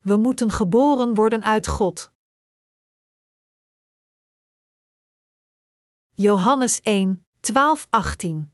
[0.00, 2.12] We moeten geboren worden uit God.
[6.14, 8.52] Johannes 1, 12, 18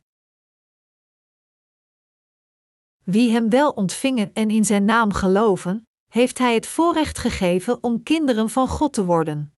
[3.05, 8.03] Wie hem wel ontvingen en in zijn naam geloven, heeft hij het voorrecht gegeven om
[8.03, 9.55] kinderen van God te worden.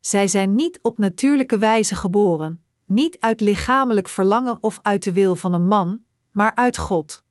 [0.00, 5.36] Zij zijn niet op natuurlijke wijze geboren, niet uit lichamelijk verlangen of uit de wil
[5.36, 7.23] van een man, maar uit God.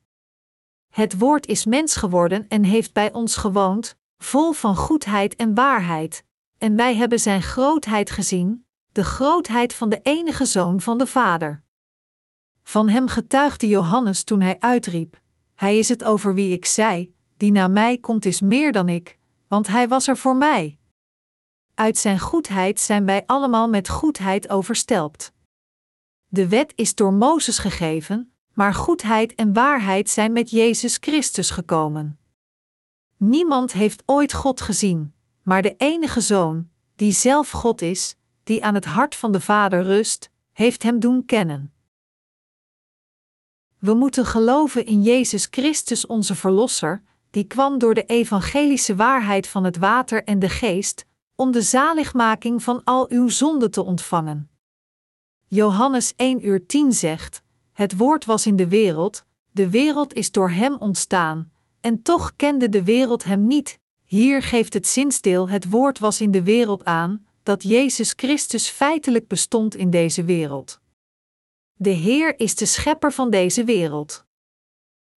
[0.93, 6.25] Het woord is mens geworden en heeft bij ons gewoond, vol van goedheid en waarheid,
[6.57, 11.63] en wij hebben zijn grootheid gezien, de grootheid van de enige zoon van de Vader.
[12.63, 15.21] Van hem getuigde Johannes toen hij uitriep:
[15.55, 19.17] Hij is het over wie ik zei: Die na mij komt is meer dan ik,
[19.47, 20.77] want hij was er voor mij.
[21.73, 25.33] Uit zijn goedheid zijn wij allemaal met goedheid overstelpt.
[26.27, 32.19] De wet is door Mozes gegeven, maar goedheid en waarheid zijn met Jezus Christus gekomen.
[33.17, 38.73] Niemand heeft ooit God gezien, maar de enige Zoon, die zelf God is, die aan
[38.73, 41.73] het hart van de Vader rust, heeft Hem doen kennen.
[43.79, 49.63] We moeten geloven in Jezus Christus, onze Verlosser, die kwam door de evangelische waarheid van
[49.63, 54.49] het water en de geest, om de zaligmaking van al uw zonden te ontvangen.
[55.47, 57.42] Johannes 1 uur 10 zegt:
[57.73, 62.69] Het woord was in de wereld, de wereld is door hem ontstaan, en toch kende
[62.69, 63.79] de wereld hem niet.
[64.03, 69.27] Hier geeft het zinsdeel: Het woord was in de wereld aan, dat Jezus Christus feitelijk
[69.27, 70.81] bestond in deze wereld.
[71.73, 74.25] De Heer is de schepper van deze wereld.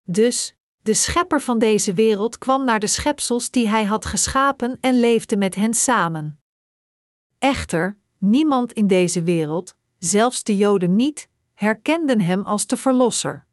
[0.03, 5.01] Dus, de schepper van deze wereld kwam naar de schepsels die hij had geschapen en
[5.01, 6.41] leefde met hen samen.
[7.39, 13.47] Echter, niemand in deze wereld, zelfs de Joden niet, herkenden hem als de Verlosser.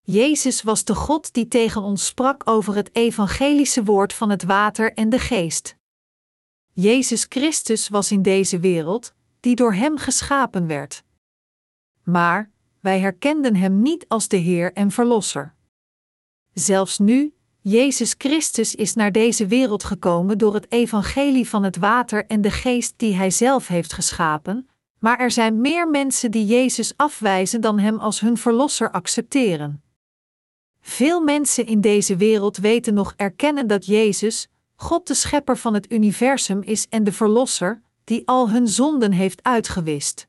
[0.00, 4.92] Jezus was de God die tegen ons sprak over het evangelische woord van het water
[4.92, 5.76] en de geest.
[6.72, 11.04] Jezus Christus was in deze wereld, die door Hem geschapen werd.
[12.02, 12.50] Maar
[12.80, 15.54] wij herkenden Hem niet als de Heer en Verlosser.
[16.52, 22.26] Zelfs nu, Jezus Christus is naar deze wereld gekomen door het evangelie van het water
[22.26, 24.68] en de geest die Hij zelf heeft geschapen,
[25.02, 29.82] maar er zijn meer mensen die Jezus afwijzen dan Hem als hun Verlosser accepteren.
[30.80, 35.92] Veel mensen in deze wereld weten nog erkennen dat Jezus, God de Schepper van het
[35.92, 40.26] universum is en de Verlosser, die al hun zonden heeft uitgewist.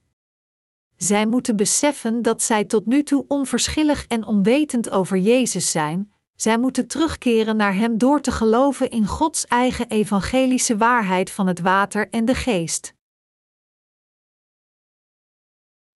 [0.97, 6.57] Zij moeten beseffen dat zij tot nu toe onverschillig en onwetend over Jezus zijn, zij
[6.57, 12.09] moeten terugkeren naar Hem door te geloven in Gods eigen evangelische waarheid van het water
[12.09, 12.92] en de geest.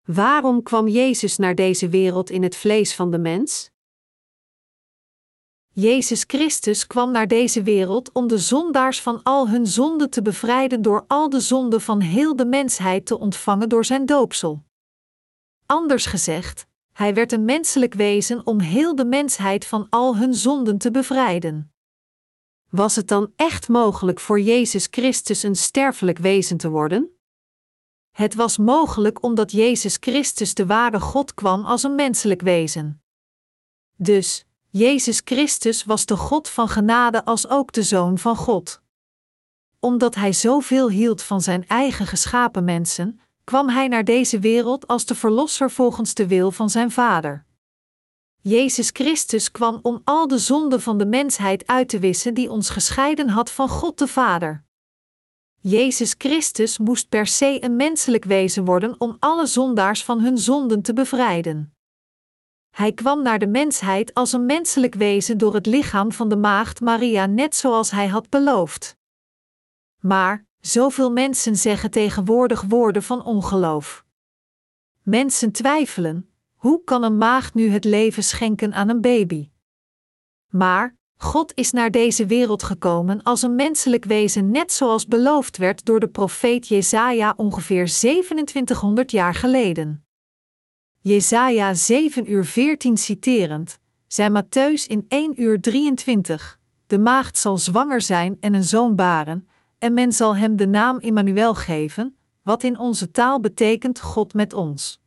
[0.08, 3.70] Waarom kwam Jezus naar deze wereld in het vlees van de mens?
[5.74, 10.82] Jezus Christus kwam naar deze wereld om de zondaars van al hun zonden te bevrijden
[10.82, 14.64] door al de zonden van heel de mensheid te ontvangen door zijn doopsel.
[15.66, 20.78] Anders gezegd, hij werd een menselijk wezen om heel de mensheid van al hun zonden
[20.78, 21.74] te bevrijden.
[22.70, 27.17] Was het dan echt mogelijk voor Jezus Christus een sterfelijk wezen te worden?
[28.18, 33.02] Het was mogelijk omdat Jezus Christus de ware God kwam als een menselijk wezen.
[33.96, 38.82] Dus, Jezus Christus was de God van genade als ook de Zoon van God.
[39.80, 45.06] Omdat Hij zoveel hield van Zijn eigen geschapen mensen, kwam Hij naar deze wereld als
[45.06, 47.46] de Verlosser volgens de wil van Zijn Vader.
[48.42, 52.70] Jezus Christus kwam om al de zonden van de mensheid uit te wissen die ons
[52.70, 54.66] gescheiden had van God de Vader.
[55.62, 60.82] Jezus Christus moest per se een menselijk wezen worden om alle zondaars van hun zonden
[60.82, 61.74] te bevrijden.
[62.70, 66.82] Hij kwam naar de mensheid als een menselijk wezen door het lichaam van de maagd
[66.82, 68.98] Maria, net zoals hij had beloofd.
[70.02, 74.06] Maar, zoveel mensen zeggen tegenwoordig woorden van ongeloof.
[75.02, 79.50] Mensen twijfelen: hoe kan een maagd nu het leven schenken aan een baby?
[80.48, 85.86] Maar, God is naar deze wereld gekomen als een menselijk wezen, net zoals beloofd werd
[85.86, 90.06] door de profeet Jesaja ongeveer 2700 jaar geleden.
[91.02, 98.02] Jesaja 7 uur 14 citerend, zei Matthäus in 1 uur 23, de maagd zal zwanger
[98.02, 99.48] zijn en een zoon baren,
[99.78, 104.54] en men zal hem de naam Immanuel geven, wat in onze taal betekent God met
[104.54, 105.02] ons.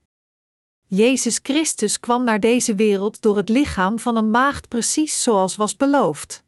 [0.93, 5.77] Jezus Christus kwam naar deze wereld door het lichaam van een maagd precies zoals was
[5.77, 6.45] beloofd.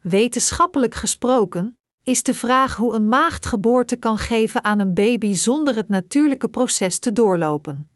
[0.00, 5.76] Wetenschappelijk gesproken is de vraag hoe een maagd geboorte kan geven aan een baby zonder
[5.76, 7.90] het natuurlijke proces te doorlopen.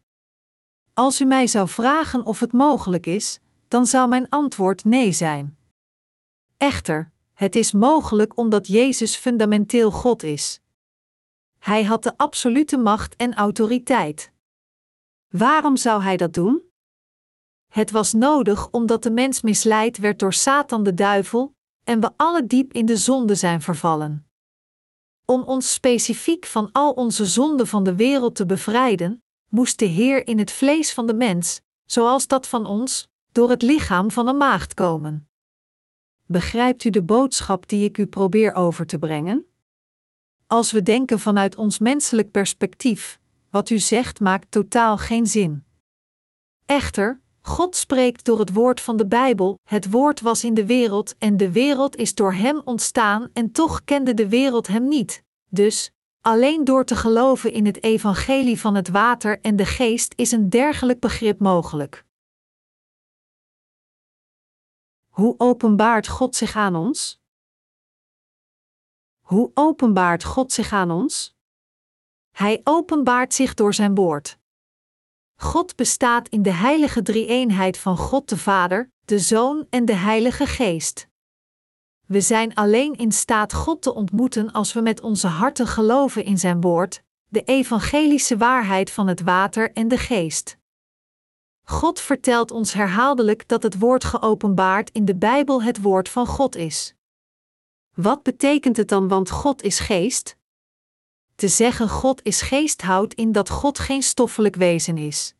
[0.93, 5.57] Als u mij zou vragen of het mogelijk is, dan zou mijn antwoord nee zijn.
[6.57, 10.61] Echter, Het is mogelijk omdat Jezus fundamenteel God is.
[11.59, 14.31] Hij had de absolute macht en autoriteit.
[15.29, 16.61] Waarom zou hij dat doen?
[17.67, 22.45] Het was nodig omdat de mens misleid werd door Satan de duivel en we alle
[22.45, 24.27] diep in de zonde zijn vervallen.
[25.25, 30.27] Om ons specifiek van al onze zonden van de wereld te bevrijden, moest de Heer
[30.27, 34.37] in het vlees van de mens, zoals dat van ons, door het lichaam van een
[34.37, 35.29] maagd komen.
[36.25, 39.45] Begrijpt u de boodschap die ik u probeer over te brengen?
[40.47, 43.18] Als we denken vanuit ons menselijk perspectief,
[43.51, 45.65] wat u zegt maakt totaal geen zin.
[46.65, 51.17] Echter, God spreekt door het woord van de Bijbel: Het woord was in de wereld
[51.17, 55.23] en de wereld is door hem ontstaan en toch kende de wereld hem niet.
[55.47, 55.91] Dus,
[56.21, 60.49] alleen door te geloven in het evangelie van het water en de geest is een
[60.49, 62.05] dergelijk begrip mogelijk.
[65.09, 67.21] Hoe openbaart God zich aan ons?
[69.19, 71.38] Hoe openbaart God zich aan ons?
[72.39, 74.37] Hij openbaart zich door zijn woord.
[75.35, 80.45] God bestaat in de heilige drie-eenheid van God de Vader, de Zoon en de Heilige
[80.45, 81.07] Geest.
[82.05, 86.37] We zijn alleen in staat God te ontmoeten als we met onze harten geloven in
[86.37, 90.57] Zijn woord, de evangelische waarheid van het water en de geest.
[91.63, 96.55] God vertelt ons herhaaldelijk dat het woord geopenbaard in de Bijbel het woord van God
[96.55, 96.95] is.
[97.95, 100.37] Wat betekent het dan, want God is geest?
[101.39, 105.35] Te zeggen God is geest houdt in dat God geen stoffelijk wezen is.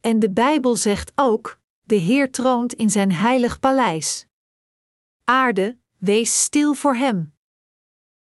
[0.00, 4.26] En de Bijbel zegt ook: de Heer troont in zijn heilig paleis.
[5.24, 7.34] Aarde, wees stil voor hem.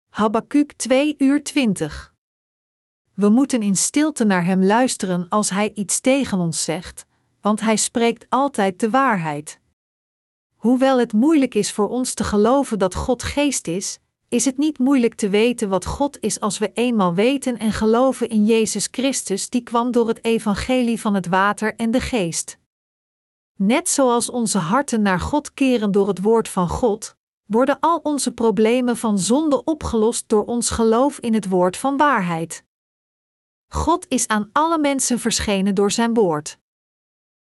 [0.09, 2.15] Habakuk 2 uur 20.
[3.15, 7.07] We moeten in stilte naar hem luisteren als hij iets tegen ons zegt,
[7.41, 9.61] want hij spreekt altijd de waarheid.
[10.55, 13.99] Hoewel het moeilijk is voor ons te geloven dat God geest is,
[14.35, 18.29] is het niet moeilijk te weten wat God is als we eenmaal weten en geloven
[18.29, 22.59] in Jezus Christus, die kwam door het evangelie van het water en de geest.
[23.57, 27.17] Net zoals onze harten naar God keren door het woord van God,
[27.47, 32.65] worden al onze problemen van zonde opgelost door ons geloof in het woord van waarheid.
[33.69, 36.59] God is aan alle mensen verschenen door zijn woord.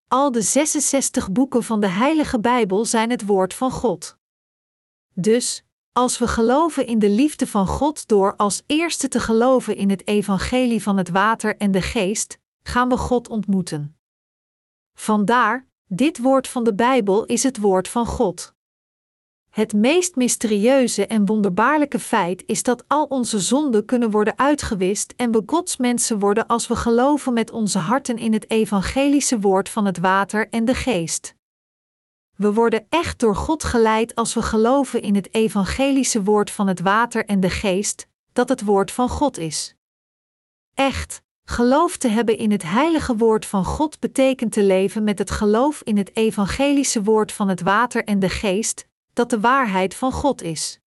[0.08, 4.19] Al de 66 boeken van de Heilige Bijbel zijn het woord van God.
[5.14, 5.64] Dus,
[5.94, 10.06] als we geloven in de liefde van God door als eerste te geloven in het
[10.06, 13.96] evangelie van het water en de geest, gaan we God ontmoeten.
[14.94, 18.55] Vandaar, dit woord van de Bijbel is het woord van God.
[19.50, 25.32] Het meest mysterieuze en wonderbaarlijke feit is dat al onze zonden kunnen worden uitgewist en
[25.32, 29.85] we Gods mensen worden als we geloven met onze harten in het evangelische woord van
[29.85, 31.35] het water en de geest.
[32.36, 36.81] We worden echt door God geleid als we geloven in het evangelische woord van het
[36.81, 39.75] water en de geest, dat het woord van God is.
[40.75, 45.31] Echt, geloof te hebben in het heilige woord van God betekent te leven met het
[45.31, 50.12] geloof in het evangelische woord van het water en de geest, dat de waarheid van
[50.12, 50.78] God is.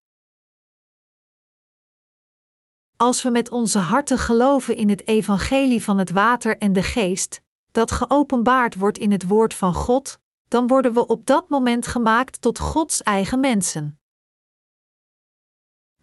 [2.98, 7.42] Als we met onze harten geloven in het evangelie van het water en de geest,
[7.72, 12.42] dat geopenbaard wordt in het woord van God, dan worden we op dat moment gemaakt
[12.42, 14.00] tot Gods eigen mensen.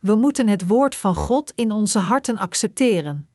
[0.01, 3.29] We moeten het woord van God in onze harten accepteren.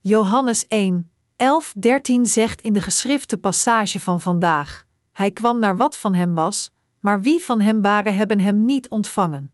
[0.00, 5.96] Johannes 1, 11, 13 zegt in de geschrifte passage van vandaag: Hij kwam naar wat
[5.96, 9.52] van hem was, maar wie van hem waren, hebben hem niet ontvangen.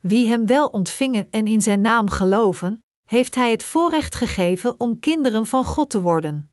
[0.00, 4.98] Wie hem wel ontvingen en in zijn naam geloven, heeft hij het voorrecht gegeven om
[4.98, 6.50] kinderen van God te worden.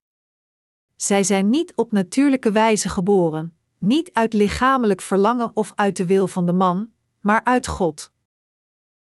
[1.03, 6.27] Zij zijn niet op natuurlijke wijze geboren, niet uit lichamelijk verlangen of uit de wil
[6.27, 6.89] van de man,
[7.21, 8.11] maar uit God.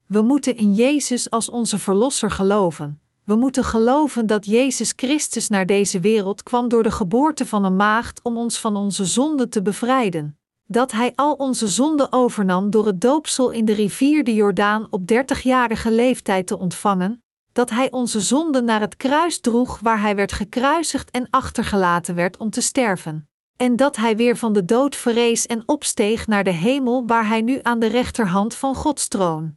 [0.06, 3.00] We moeten in Jezus als onze Verlosser geloven.
[3.24, 7.76] We moeten geloven dat Jezus Christus naar deze wereld kwam door de geboorte van een
[7.76, 10.38] maagd om ons van onze zonden te bevrijden.
[10.66, 15.06] Dat Hij al onze zonden overnam door het doopsel in de rivier de Jordaan op
[15.06, 17.23] dertigjarige leeftijd te ontvangen,
[17.54, 22.36] dat hij onze zonden naar het kruis droeg waar hij werd gekruisigd en achtergelaten werd
[22.36, 23.28] om te sterven.
[23.56, 27.42] En dat hij weer van de dood verrees en opsteeg naar de hemel waar hij
[27.42, 29.56] nu aan de rechterhand van Gods troon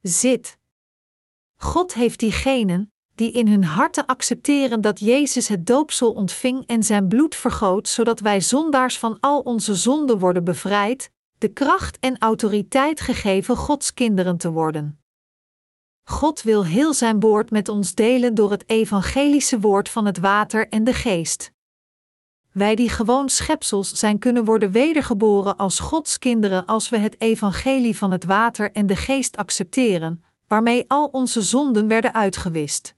[0.00, 0.58] zit.
[1.56, 7.08] God heeft diegenen, die in hun harten accepteren dat Jezus het doopsel ontving en zijn
[7.08, 13.00] bloed vergoot, zodat wij zondaars van al onze zonden worden bevrijd, de kracht en autoriteit
[13.00, 15.02] gegeven Gods kinderen te worden.
[16.08, 20.68] God wil heel zijn woord met ons delen door het evangelische woord van het water
[20.68, 21.52] en de geest.
[22.52, 27.96] wij die gewoon schepsels zijn kunnen worden wedergeboren als Gods kinderen als we het evangelie
[27.96, 32.94] van het water en de geest accepteren, waarmee al onze zonden werden uitgewist.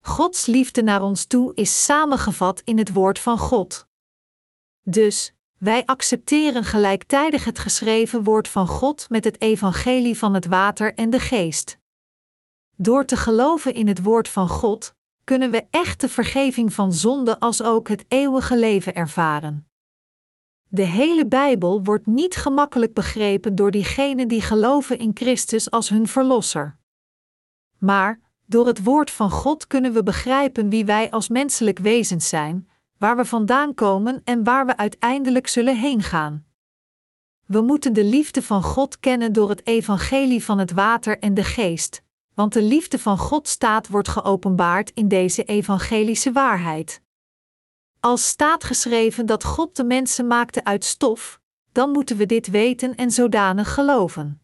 [0.00, 3.86] Gods liefde naar ons toe is samengevat in het woord van God.
[4.82, 10.94] Dus, wij accepteren gelijktijdig het geschreven woord van God met het evangelie van het water
[10.94, 11.78] en de geest.
[12.76, 17.62] Door te geloven in het woord van God, kunnen we echte vergeving van zonde als
[17.62, 19.68] ook het eeuwige leven ervaren.
[20.68, 26.06] De hele Bijbel wordt niet gemakkelijk begrepen door diegenen die geloven in Christus als hun
[26.06, 26.78] Verlosser.
[27.78, 32.68] Maar, door het woord van God kunnen we begrijpen wie wij als menselijk wezens zijn,
[32.98, 36.46] waar we vandaan komen en waar we uiteindelijk zullen heen gaan.
[37.46, 41.44] We moeten de liefde van God kennen door het evangelie van het water en de
[41.44, 42.02] geest,
[42.36, 47.02] want de liefde van God staat wordt geopenbaard in deze evangelische waarheid.
[48.00, 51.40] Als staat geschreven dat God de mensen maakte uit stof,
[51.72, 54.40] dan moeten we dit weten en zodanig geloven.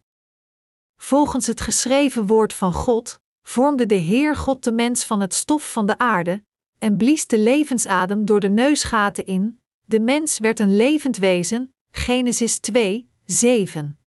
[0.96, 5.72] Volgens het geschreven woord van God vormde de Heer God de mens van het stof
[5.72, 6.44] van de aarde
[6.78, 9.60] en blies de levensadem door de neusgaten in.
[9.84, 11.74] De mens werd een levend wezen.
[11.90, 13.98] Genesis 2, 7.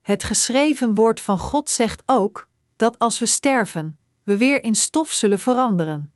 [0.00, 5.12] Het geschreven woord van God zegt ook dat als we sterven, we weer in stof
[5.12, 6.12] zullen veranderen.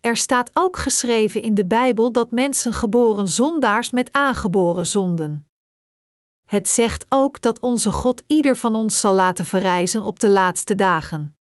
[0.00, 5.48] Er staat ook geschreven in de Bijbel dat mensen geboren zondaars met aangeboren zonden.
[6.44, 10.74] Het zegt ook dat onze God ieder van ons zal laten verrijzen op de laatste
[10.74, 11.36] dagen.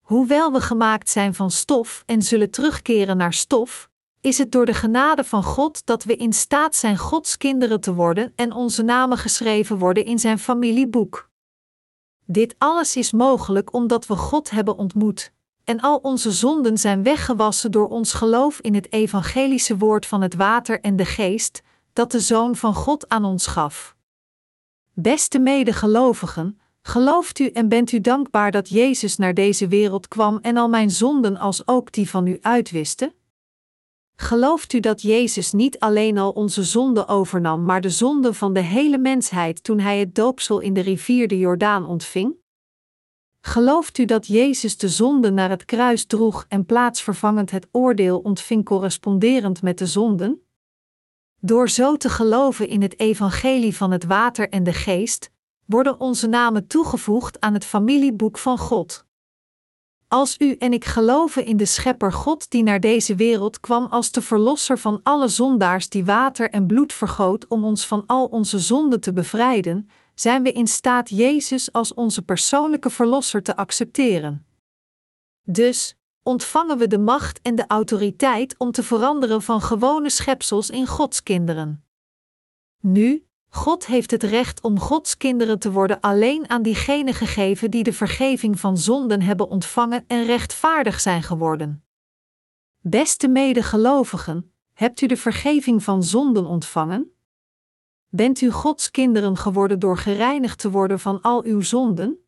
[0.00, 3.88] Hoewel we gemaakt zijn van stof en zullen terugkeren naar stof,
[4.20, 7.94] is het door de genade van God dat we in staat zijn Gods kinderen te
[7.94, 11.27] worden en onze namen geschreven worden in zijn familieboek.
[12.30, 15.32] Dit alles is mogelijk omdat we God hebben ontmoet,
[15.64, 20.34] en al onze zonden zijn weggewassen door ons geloof in het evangelische woord van het
[20.34, 23.96] water en de geest, dat de Zoon van God aan ons gaf.
[24.92, 30.56] Beste medegelovigen, gelooft u en bent u dankbaar dat Jezus naar deze wereld kwam en
[30.56, 33.14] al mijn zonden als ook die van u uitwiste?
[34.20, 38.60] Gelooft u dat Jezus niet alleen al onze zonden overnam, maar de zonden van de
[38.60, 42.36] hele mensheid toen hij het doopsel in de rivier de Jordaan ontving?
[43.40, 48.64] Gelooft u dat Jezus de zonde naar het kruis droeg en plaatsvervangend het oordeel ontving
[48.64, 50.46] corresponderend met de zonden?
[51.40, 55.30] Door zo te geloven in het evangelie van het water en de geest,
[55.64, 59.06] worden onze namen toegevoegd aan het familieboek van God.
[60.08, 64.10] Als u en ik geloven in de Schepper God die naar deze wereld kwam als
[64.10, 68.58] de Verlosser van alle zondaars die water en bloed vergoot om ons van al onze
[68.58, 74.46] zonden te bevrijden, zijn we in staat Jezus als onze persoonlijke Verlosser te accepteren.
[75.42, 80.86] Dus ontvangen we de macht en de autoriteit om te veranderen van gewone schepsels in
[80.86, 81.84] Gods kinderen.
[82.80, 87.82] Nu, God heeft het recht om Gods kinderen te worden alleen aan diegenen gegeven die
[87.82, 91.84] de vergeving van zonden hebben ontvangen en rechtvaardig zijn geworden.
[92.80, 97.12] Beste medegelovigen, hebt u de vergeving van zonden ontvangen?
[98.08, 102.18] Bent u Gods kinderen geworden door gereinigd te worden van al uw zonden?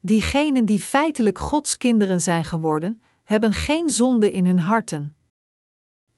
[0.00, 5.16] Diegenen die feitelijk Gods kinderen zijn geworden, hebben geen zonde in hun harten.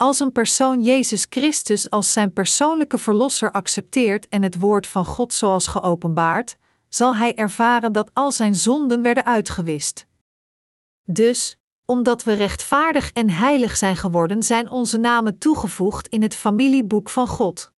[0.00, 5.32] Als een persoon Jezus Christus als zijn persoonlijke verlosser accepteert en het woord van God
[5.32, 6.56] zoals geopenbaard,
[6.88, 10.06] zal hij ervaren dat al zijn zonden werden uitgewist.
[11.04, 17.10] Dus, omdat we rechtvaardig en heilig zijn geworden, zijn onze namen toegevoegd in het familieboek
[17.10, 17.72] van God.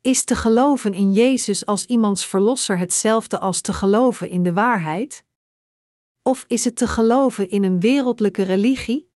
[0.00, 5.24] Is te geloven in Jezus als iemands verlosser hetzelfde als te geloven in de waarheid?
[6.22, 9.14] Of is het te geloven in een wereldlijke religie?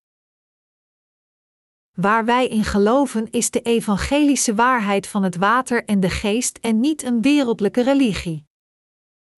[2.00, 6.80] Waar wij in geloven is de evangelische waarheid van het water en de geest en
[6.80, 8.46] niet een wereldlijke religie.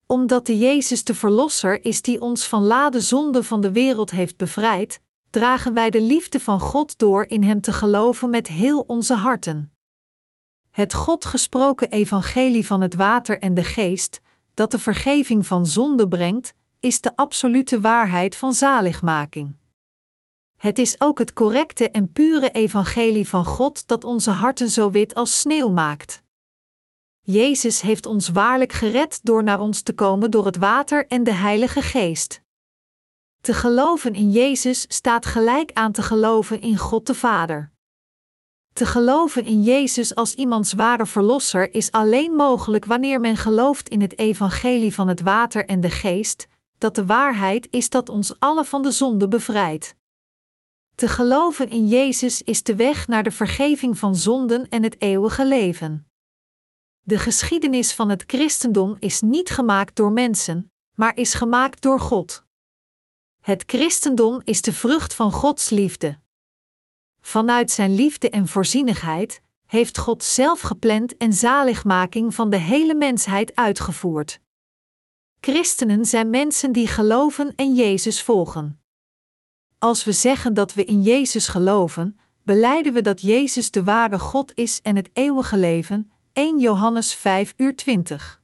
[0.07, 4.37] Omdat de Jezus de Verlosser is die ons van lade zonde van de wereld heeft
[4.37, 5.01] bevrijd,
[5.31, 9.73] dragen wij de liefde van God door in Hem te geloven met heel onze harten.
[10.71, 14.21] Het God gesproken evangelie van het water en de geest,
[14.55, 19.59] dat de vergeving van zonde brengt, is de absolute waarheid van zaligmaking.
[20.61, 25.15] Het is ook het correcte en pure evangelie van God dat onze harten zo wit
[25.15, 26.23] als sneeuw maakt.
[27.21, 31.33] Jezus heeft ons waarlijk gered door naar ons te komen door het water en de
[31.33, 32.43] Heilige Geest.
[33.41, 37.73] Te geloven in Jezus staat gelijk aan te geloven in God de Vader.
[38.73, 44.01] Te geloven in Jezus als iemands ware verlosser is alleen mogelijk wanneer men gelooft in
[44.01, 46.49] het evangelie van het water en de geest,
[46.79, 49.99] dat de waarheid is dat ons alle van de zonde bevrijdt.
[51.01, 55.47] Te geloven in Jezus is de weg naar de vergeving van zonden en het eeuwige
[55.47, 56.11] leven.
[57.01, 62.45] De geschiedenis van het christendom is niet gemaakt door mensen, maar is gemaakt door God.
[63.41, 66.19] Het christendom is de vrucht van Gods liefde.
[67.21, 73.55] Vanuit Zijn liefde en voorzienigheid heeft God zelf gepland en zaligmaking van de hele mensheid
[73.55, 74.41] uitgevoerd.
[75.41, 78.80] Christenen zijn mensen die geloven en Jezus volgen.
[79.81, 84.53] Als we zeggen dat we in Jezus geloven, beleiden we dat Jezus de ware God
[84.55, 86.11] is en het eeuwige leven.
[86.33, 88.43] 1 Johannes 5 uur 20.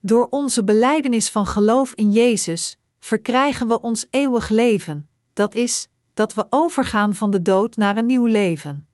[0.00, 6.34] Door onze beleidenis van geloof in Jezus verkrijgen we ons eeuwig leven, dat is, dat
[6.34, 8.88] we overgaan van de dood naar een nieuw leven.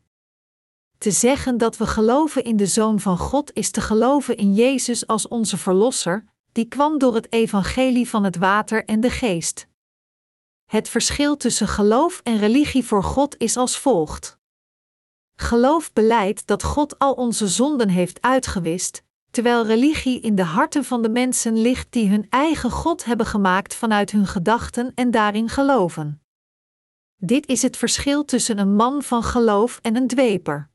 [0.98, 5.06] Te zeggen dat we geloven in de Zoon van God is te geloven in Jezus
[5.06, 9.66] als onze Verlosser, die kwam door het evangelie van het water en de geest.
[10.68, 14.38] Het verschil tussen geloof en religie voor God is als volgt.
[15.34, 21.02] Geloof beleidt dat God al onze zonden heeft uitgewist, terwijl religie in de harten van
[21.02, 26.22] de mensen ligt die hun eigen God hebben gemaakt vanuit hun gedachten en daarin geloven.
[27.16, 30.70] Dit is het verschil tussen een man van geloof en een dweper.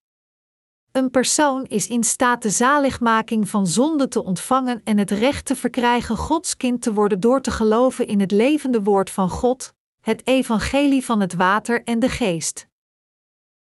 [0.92, 5.56] Een persoon is in staat de zaligmaking van zonde te ontvangen en het recht te
[5.56, 10.28] verkrijgen Gods kind te worden door te geloven in het levende woord van God, het
[10.28, 12.68] evangelie van het water en de geest.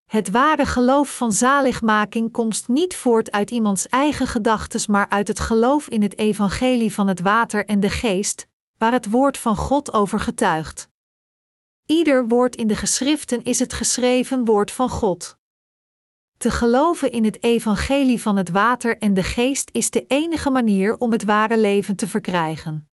[0.06, 5.40] Het ware geloof van zaligmaking komt niet voort uit iemands eigen gedachtes, maar uit het
[5.40, 8.48] geloof in het evangelie van het water en de geest,
[8.78, 10.90] waar het woord van God over getuigt.
[11.86, 15.38] Ieder woord in de geschriften is het geschreven woord van God.
[16.38, 20.98] Te geloven in het evangelie van het water en de geest is de enige manier
[20.98, 22.88] om het ware leven te verkrijgen.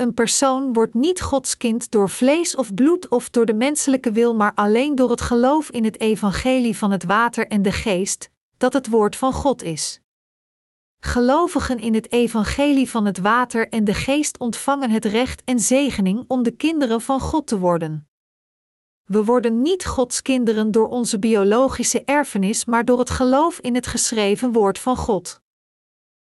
[0.00, 4.34] Een persoon wordt niet Gods kind door vlees of bloed of door de menselijke wil,
[4.34, 8.72] maar alleen door het geloof in het evangelie van het water en de geest, dat
[8.72, 10.00] het woord van God is.
[11.00, 16.24] Gelovigen in het evangelie van het water en de geest ontvangen het recht en zegening
[16.26, 18.08] om de kinderen van God te worden.
[19.04, 23.86] We worden niet Gods kinderen door onze biologische erfenis, maar door het geloof in het
[23.86, 25.40] geschreven woord van God.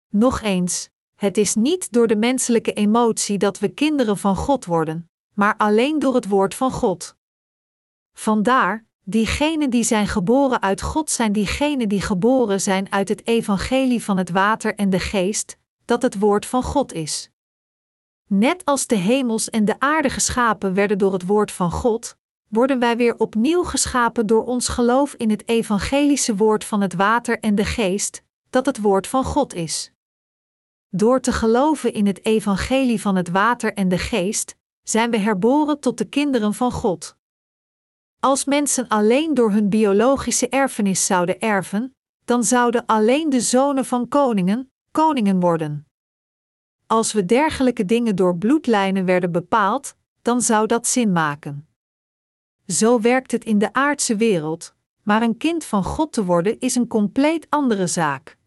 [0.09, 5.09] Nog eens, het is niet door de menselijke emotie dat we kinderen van God worden,
[5.33, 7.15] maar alleen door het woord van God.
[8.13, 14.03] Vandaar, diegenen die zijn geboren uit God zijn diegenen die geboren zijn uit het evangelie
[14.03, 17.29] van het water en de geest, dat het woord van God is.
[18.27, 22.79] Net als de hemels en de aarde geschapen werden door het woord van God, worden
[22.79, 27.55] wij weer opnieuw geschapen door ons geloof in het evangelische woord van het water en
[27.55, 29.92] de geest, dat het woord van God is.
[30.95, 35.79] Door te geloven in het evangelie van het water en de geest, zijn we herboren
[35.79, 37.17] tot de kinderen van God.
[38.19, 44.07] Als mensen alleen door hun biologische erfenis zouden erven, dan zouden alleen de zonen van
[44.07, 45.87] koningen koningen worden.
[46.87, 51.67] Als we dergelijke dingen door bloedlijnen werden bepaald, dan zou dat zin maken.
[52.67, 56.75] Zo werkt het in de aardse wereld, maar een kind van God te worden is
[56.75, 58.37] een compleet andere zaak.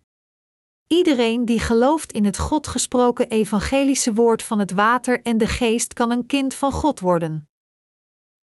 [0.87, 5.93] Iedereen die gelooft in het God gesproken evangelische woord van het water en de geest
[5.93, 7.49] kan een kind van God worden.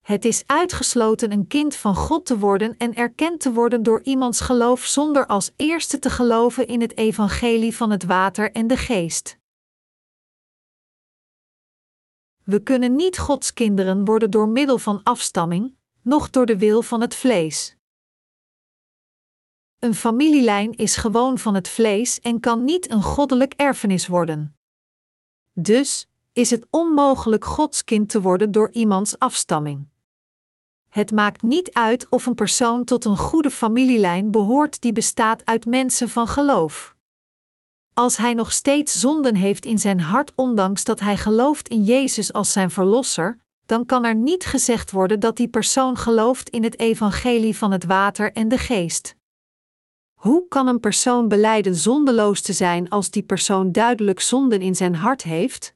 [0.02, 4.42] Het is uitgesloten een kind van God te worden en erkend te worden door iemands
[4.42, 9.38] geloof zonder als eerste te geloven in het evangelie van het water en de geest.
[12.44, 17.02] We kunnen niet Gods kinderen worden door middel van afstamming, noch door de wil van
[17.02, 17.76] het vlees.
[19.84, 24.56] Een familielijn is gewoon van het vlees en kan niet een goddelijk erfenis worden.
[25.54, 29.88] Dus is het onmogelijk Gods kind te worden door iemands afstamming.
[30.90, 35.66] Het maakt niet uit of een persoon tot een goede familielijn behoort die bestaat uit
[35.66, 36.96] mensen van geloof.
[37.94, 42.34] Als hij nog steeds zonden heeft in zijn hart, ondanks dat hij gelooft in Jezus
[42.34, 46.80] als zijn verlosser, dan kan er niet gezegd worden dat die persoon gelooft in het
[46.80, 49.16] evangelie van het water en de geest.
[50.24, 54.96] Hoe kan een persoon beleiden zondeloos te zijn als die persoon duidelijk zonden in zijn
[54.96, 55.76] hart heeft?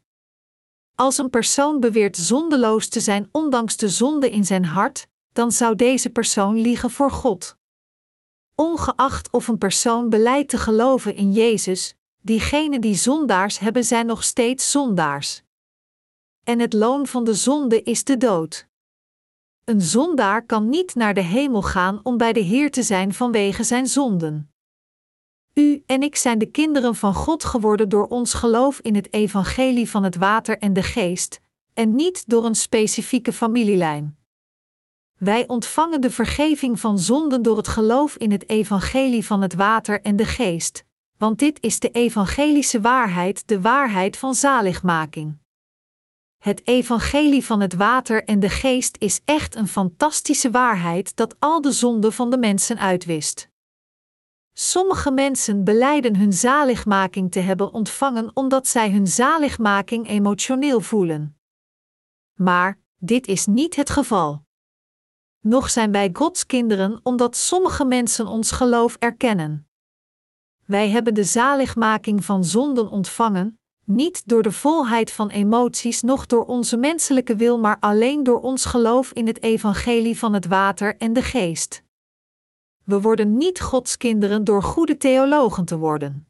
[0.95, 5.75] Als een persoon beweert zondeloos te zijn ondanks de zonde in zijn hart, dan zou
[5.75, 7.57] deze persoon liegen voor God.
[8.55, 14.23] Ongeacht of een persoon beleidt te geloven in Jezus, diegenen die zondaars hebben zijn nog
[14.23, 15.43] steeds zondaars.
[16.43, 18.66] En het loon van de zonde is de dood.
[19.69, 23.63] Een zondaar kan niet naar de hemel gaan om bij de Heer te zijn vanwege
[23.63, 24.51] zijn zonden.
[25.53, 29.89] U en ik zijn de kinderen van God geworden door ons geloof in het evangelie
[29.89, 31.39] van het water en de geest,
[31.73, 34.17] en niet door een specifieke familielijn.
[35.17, 40.01] Wij ontvangen de vergeving van zonden door het geloof in het evangelie van het water
[40.01, 40.85] en de geest,
[41.17, 45.37] want dit is de evangelische waarheid, de waarheid van zaligmaking.
[46.47, 51.61] Het evangelie van het water en de geest is echt een fantastische waarheid dat al
[51.61, 53.49] de zonden van de mensen uitwist.
[54.53, 61.39] Sommige mensen beleiden hun zaligmaking te hebben ontvangen omdat zij hun zaligmaking emotioneel voelen.
[62.33, 64.43] Maar dit is niet het geval.
[65.39, 69.69] Nog zijn wij Gods kinderen omdat sommige mensen ons geloof erkennen.
[70.65, 73.56] Wij hebben de zaligmaking van zonden ontvangen,
[73.87, 78.65] niet door de volheid van emoties, noch door onze menselijke wil, maar alleen door ons
[78.65, 81.83] geloof in het evangelie van het water en de geest.
[82.83, 86.27] We worden niet Gods kinderen door goede theologen te worden.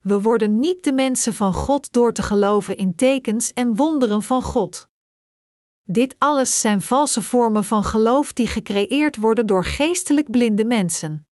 [0.00, 4.42] We worden niet de mensen van God door te geloven in tekens en wonderen van
[4.42, 4.88] God.
[5.82, 11.26] Dit alles zijn valse vormen van geloof die gecreëerd worden door geestelijk blinde mensen.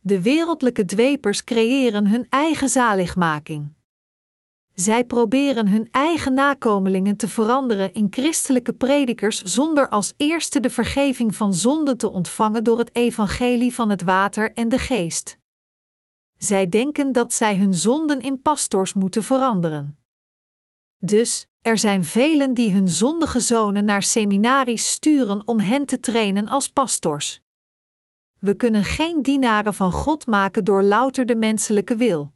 [0.00, 3.75] De wereldlijke dwepers creëren hun eigen zaligmaking.
[4.76, 11.34] Zij proberen hun eigen nakomelingen te veranderen in christelijke predikers zonder als eerste de vergeving
[11.34, 15.38] van zonde te ontvangen door het evangelie van het water en de geest.
[16.36, 19.98] Zij denken dat zij hun zonden in pastors moeten veranderen.
[20.98, 26.48] Dus, er zijn velen die hun zondige zonen naar seminaries sturen om hen te trainen
[26.48, 27.40] als pastors.
[28.38, 32.34] We kunnen geen dienaren van God maken door louter de menselijke wil.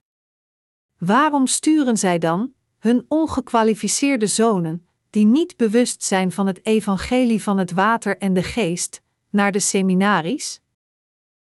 [1.00, 7.58] Waarom sturen zij dan, hun ongekwalificeerde zonen, die niet bewust zijn van het evangelie van
[7.58, 10.60] het water en de geest, naar de seminaries?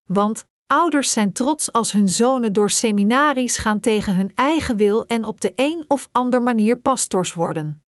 [0.05, 5.25] Want ouders zijn trots als hun zonen door seminaries gaan tegen hun eigen wil en
[5.25, 7.83] op de een of ander manier pastors worden.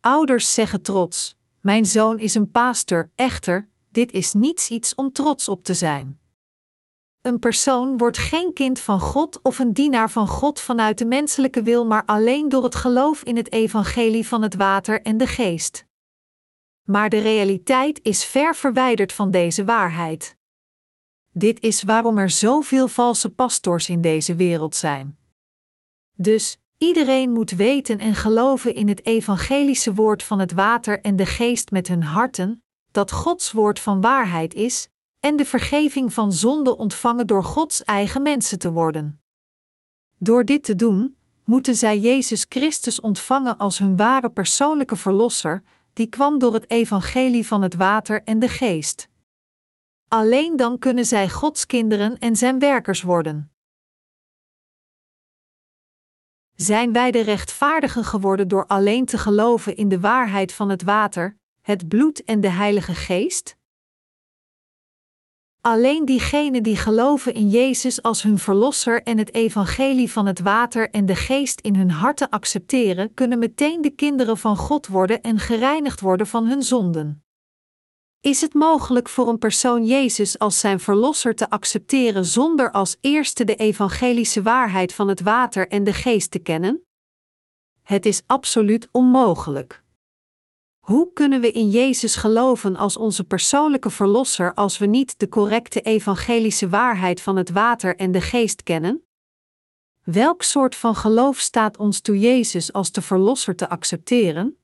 [0.00, 5.48] Ouders zeggen trots: Mijn zoon is een pastor, echter, dit is niets iets om trots
[5.48, 6.20] op te zijn.
[7.22, 11.62] Een persoon wordt geen kind van God of een dienaar van God vanuit de menselijke
[11.62, 15.86] wil, maar alleen door het geloof in het evangelie van het water en de geest.
[16.82, 20.36] Maar de realiteit is ver verwijderd van deze waarheid.
[21.32, 25.18] Dit is waarom er zoveel valse pastors in deze wereld zijn.
[26.16, 31.26] Dus, iedereen moet weten en geloven in het evangelische woord van het water en de
[31.26, 34.88] geest met hun harten, dat Gods woord van waarheid is,
[35.20, 39.22] en de vergeving van zonde ontvangen door Gods eigen mensen te worden.
[40.18, 46.06] Door dit te doen, moeten zij Jezus Christus ontvangen als hun ware persoonlijke verlosser, die
[46.06, 49.08] kwam door het evangelie van het water en de geest.
[50.08, 53.52] Alleen dan kunnen zij Gods kinderen en zijn werkers worden.
[56.54, 61.38] Zijn wij de rechtvaardigen geworden door alleen te geloven in de waarheid van het water,
[61.60, 63.58] het bloed en de Heilige Geest?
[65.62, 70.90] Alleen diegenen die geloven in Jezus als hun Verlosser en het evangelie van het water
[70.90, 75.38] en de geest in hun harten accepteren, kunnen meteen de kinderen van God worden en
[75.38, 77.24] gereinigd worden van hun zonden.
[78.20, 83.44] Is het mogelijk voor een persoon Jezus als zijn Verlosser te accepteren zonder als eerste
[83.44, 86.84] de evangelische waarheid van het water en de geest te kennen?
[87.82, 89.82] Het is absoluut onmogelijk.
[90.90, 95.80] Hoe kunnen we in Jezus geloven als onze persoonlijke Verlosser als we niet de correcte
[95.80, 99.04] evangelische waarheid van het water en de geest kennen?
[100.04, 104.58] Welk soort van geloof staat ons toe Jezus als de Verlosser te accepteren?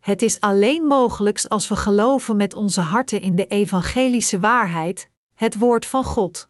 [0.00, 5.58] Het is alleen mogelijk als we geloven met onze harten in de evangelische waarheid, het
[5.58, 6.48] woord van God.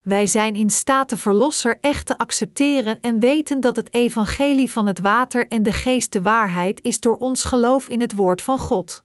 [0.00, 4.86] Wij zijn in staat de Verlosser echt te accepteren en weten dat het evangelie van
[4.86, 8.58] het water en de geest de waarheid is door ons geloof in het woord van
[8.58, 9.04] God.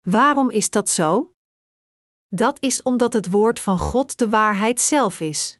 [0.00, 1.34] Waarom is dat zo?
[2.28, 5.58] Dat is omdat het woord van God de waarheid zelf is.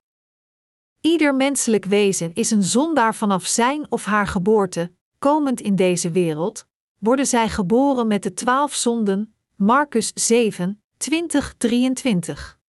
[1.00, 6.66] Ieder menselijk wezen is een zondaar vanaf zijn of haar geboorte, komend in deze wereld,
[6.98, 12.60] worden zij geboren met de twaalf zonden, Marcus 7, 20, 23.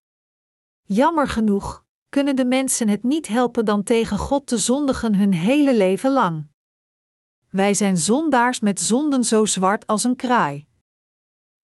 [0.95, 5.77] Jammer genoeg kunnen de mensen het niet helpen dan tegen God te zondigen hun hele
[5.77, 6.47] leven lang.
[7.51, 10.67] Wij zijn zondaars met zonden zo zwart als een kraai.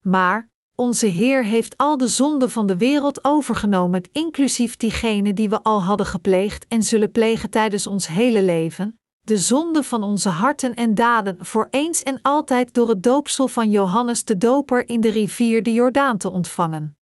[0.04, 5.62] Maar onze Heer heeft al de zonden van de wereld overgenomen, inclusief diegenen die we
[5.62, 10.74] al hadden gepleegd en zullen plegen tijdens ons hele leven, de zonde van onze harten
[10.74, 15.10] en daden voor eens en altijd door het doopsel van Johannes de Doper in de
[15.10, 16.97] rivier de Jordaan te ontvangen.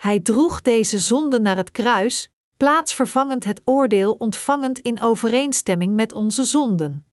[0.00, 6.44] Hij droeg deze zonde naar het kruis, plaatsvervangend het oordeel ontvangend in overeenstemming met onze
[6.44, 7.06] zonden.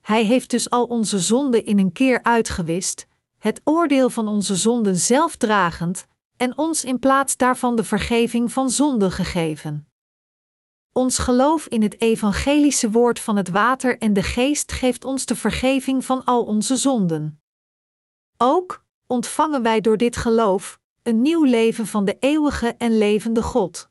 [0.00, 3.06] Hij heeft dus al onze zonden in een keer uitgewist,
[3.38, 6.06] het oordeel van onze zonden zelf dragend,
[6.36, 9.88] en ons in plaats daarvan de vergeving van zonden gegeven.
[10.92, 15.36] Ons geloof in het evangelische woord van het water en de geest geeft ons de
[15.36, 17.42] vergeving van al onze zonden.
[18.36, 23.88] Ook ontvangen wij door dit geloof een nieuw leven van de eeuwige en levende God.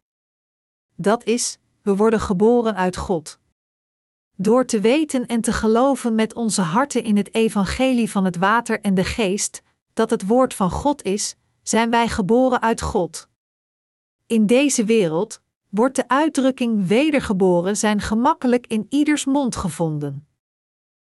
[0.96, 3.40] Dat is, we worden geboren uit God.
[4.36, 8.82] Door te weten en te geloven met onze harten in het evangelie van het water
[8.82, 9.62] en de geest,
[9.94, 13.30] dat het woord van God is, zijn wij geboren uit God.
[14.28, 20.28] In deze wereld wordt de uitdrukking wedergeboren zijn gemakkelijk in ieders mond gevonden.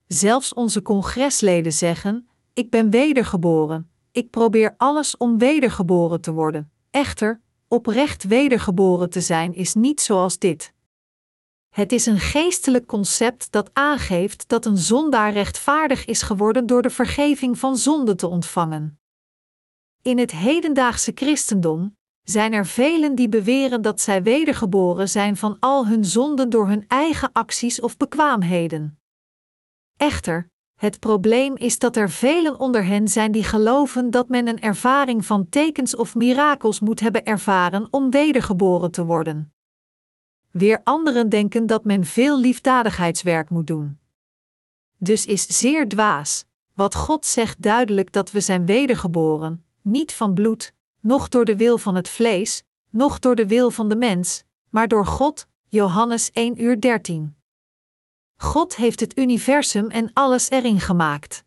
[0.07, 6.71] Zelfs onze congresleden zeggen: Ik ben wedergeboren, ik probeer alles om wedergeboren te worden.
[6.91, 10.73] Echter, oprecht wedergeboren te zijn is niet zoals dit.
[11.69, 16.89] Het is een geestelijk concept dat aangeeft dat een zondaar rechtvaardig is geworden door de
[16.89, 18.99] vergeving van zonde te ontvangen.
[20.01, 25.87] In het hedendaagse christendom zijn er velen die beweren dat zij wedergeboren zijn van al
[25.87, 28.99] hun zonden door hun eigen acties of bekwaamheden.
[29.97, 34.61] Echter, het probleem is dat er velen onder hen zijn die geloven dat men een
[34.61, 39.53] ervaring van tekens of mirakels moet hebben ervaren om wedergeboren te worden.
[40.51, 43.97] Weer anderen denken dat men veel liefdadigheidswerk moet doen.
[44.97, 50.73] Dus is zeer dwaas, wat God zegt duidelijk dat we zijn wedergeboren, niet van bloed,
[50.99, 54.87] noch door de wil van het vlees, noch door de wil van de mens, maar
[54.87, 57.36] door God, Johannes 1 uur 13.
[58.37, 61.45] God heeft het universum en alles erin gemaakt.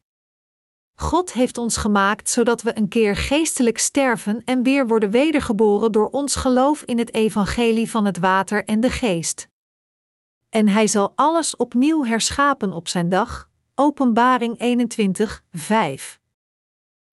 [0.95, 6.09] God heeft ons gemaakt zodat we een keer geestelijk sterven en weer worden wedergeboren door
[6.09, 9.49] ons geloof in het evangelie van het water en de geest.
[10.49, 13.49] En hij zal alles opnieuw herschapen op zijn dag.
[13.75, 16.21] Openbaring 21, 5.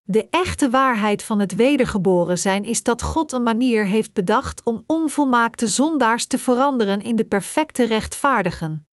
[0.03, 4.83] De echte waarheid van het wedergeboren zijn is dat God een manier heeft bedacht om
[4.85, 8.86] onvolmaakte zondaars te veranderen in de perfecte rechtvaardigen.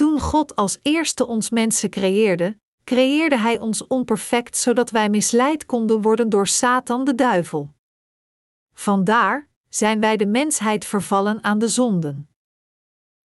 [0.00, 6.02] Toen God als eerste ons mensen creëerde, creëerde Hij ons onperfect zodat wij misleid konden
[6.02, 7.74] worden door Satan de duivel.
[8.72, 12.28] Vandaar zijn wij de mensheid vervallen aan de zonden.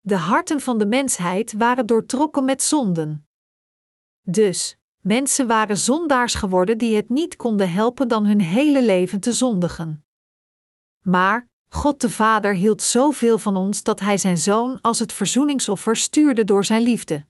[0.00, 3.26] De harten van de mensheid waren doortrokken met zonden.
[4.22, 9.32] Dus, mensen waren zondaars geworden die het niet konden helpen dan hun hele leven te
[9.32, 10.04] zondigen.
[11.00, 15.96] Maar, God de Vader hield zoveel van ons dat Hij zijn Zoon als het verzoeningsoffer
[15.96, 17.24] stuurde door Zijn liefde.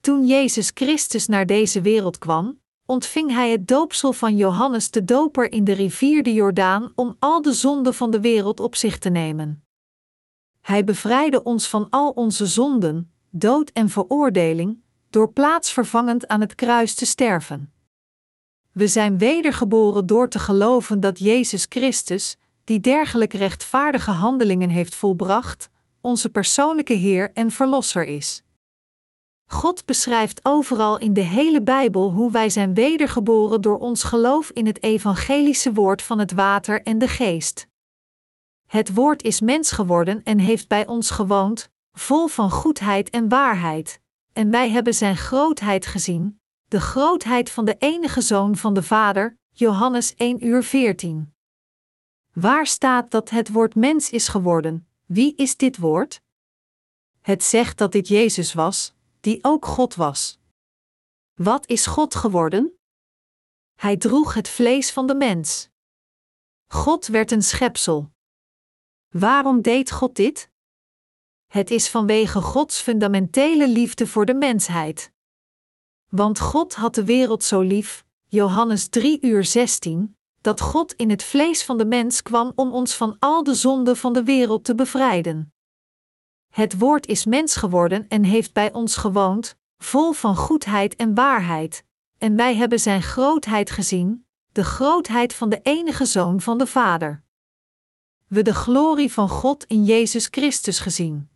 [0.00, 5.52] Toen Jezus Christus naar deze wereld kwam, ontving hij het doopsel van Johannes de Doper
[5.52, 9.08] in de rivier de Jordaan om al de zonden van de wereld op zich te
[9.08, 9.64] nemen.
[10.60, 16.94] Hij bevrijdde ons van al onze zonden, dood en veroordeling, door plaatsvervangend aan het kruis
[16.94, 17.72] te sterven.
[18.72, 25.70] We zijn wedergeboren door te geloven dat Jezus Christus, die dergelijke rechtvaardige handelingen heeft volbracht,
[26.00, 28.42] onze persoonlijke Heer en Verlosser is.
[29.46, 34.66] God beschrijft overal in de hele Bijbel hoe wij zijn wedergeboren door ons geloof in
[34.66, 37.66] het evangelische woord van het water en de geest.
[38.66, 44.00] Het woord is mens geworden en heeft bij ons gewoond, vol van goedheid en waarheid,
[44.32, 49.38] en wij hebben zijn grootheid gezien, de grootheid van de enige zoon van de Vader,
[49.50, 51.34] Johannes 1 uur 14.
[52.40, 54.88] Waar staat dat het woord mens is geworden?
[55.04, 56.22] Wie is dit woord?
[57.20, 60.38] Het zegt dat dit Jezus was, die ook God was.
[61.34, 62.78] Wat is God geworden?
[63.74, 65.68] Hij droeg het vlees van de mens.
[66.66, 68.10] God werd een schepsel.
[69.08, 70.50] Waarom deed God dit?
[71.46, 75.12] Het is vanwege Gods fundamentele liefde voor de mensheid.
[76.08, 80.15] Want God had de wereld zo lief, Johannes 3 uur 16,
[80.46, 83.96] dat God in het vlees van de mens kwam om ons van al de zonden
[83.96, 85.52] van de wereld te bevrijden.
[86.52, 91.84] Het woord is mens geworden en heeft bij ons gewoond, vol van goedheid en waarheid,
[92.18, 97.22] en wij hebben zijn grootheid gezien, de grootheid van de enige zoon van de Vader.
[98.26, 101.28] We de glorie van God in Jezus Christus gezien.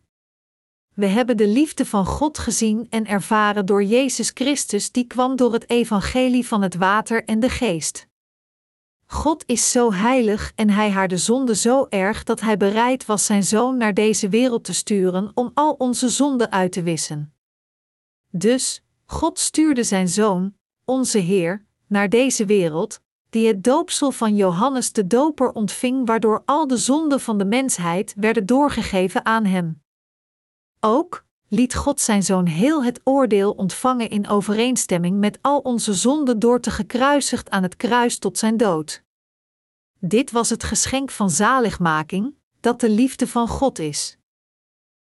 [0.94, 5.52] We hebben de liefde van God gezien en ervaren door Jezus Christus, die kwam door
[5.52, 8.08] het evangelie van het water en de geest.
[9.12, 13.26] God is zo heilig en hij haar de zonde zo erg dat hij bereid was
[13.26, 17.34] zijn zoon naar deze wereld te sturen om al onze zonden uit te wissen.
[18.28, 24.92] Dus, God stuurde zijn zoon, onze Heer, naar deze wereld, die het doopsel van Johannes
[24.92, 29.82] de Doper ontving, waardoor al de zonden van de mensheid werden doorgegeven aan hem.
[30.80, 36.38] Ook, liet God zijn zoon heel het oordeel ontvangen in overeenstemming met al onze zonden
[36.38, 39.02] door te gekruisigd aan het kruis tot zijn dood.
[39.98, 44.18] Dit was het geschenk van zaligmaking, dat de liefde van God is.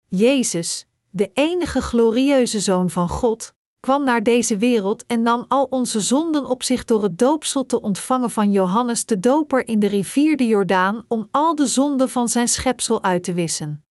[0.08, 6.00] Jezus, de enige glorieuze Zoon van God, kwam naar deze wereld en nam al onze
[6.00, 10.36] zonden op zich door het doopsel te ontvangen van Johannes de Doper in de rivier
[10.36, 13.87] de Jordaan om al de zonden van zijn schepsel uit te wissen.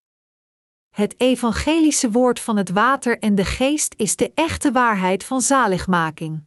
[0.98, 6.44] Het evangelische woord van het water en de geest is de echte waarheid van zaligmaking.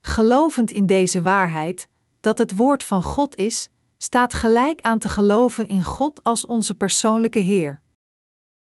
[0.00, 1.88] Gelovend in deze waarheid,
[2.20, 6.74] dat het woord van God is, staat gelijk aan te geloven in God als onze
[6.74, 7.82] persoonlijke Heer.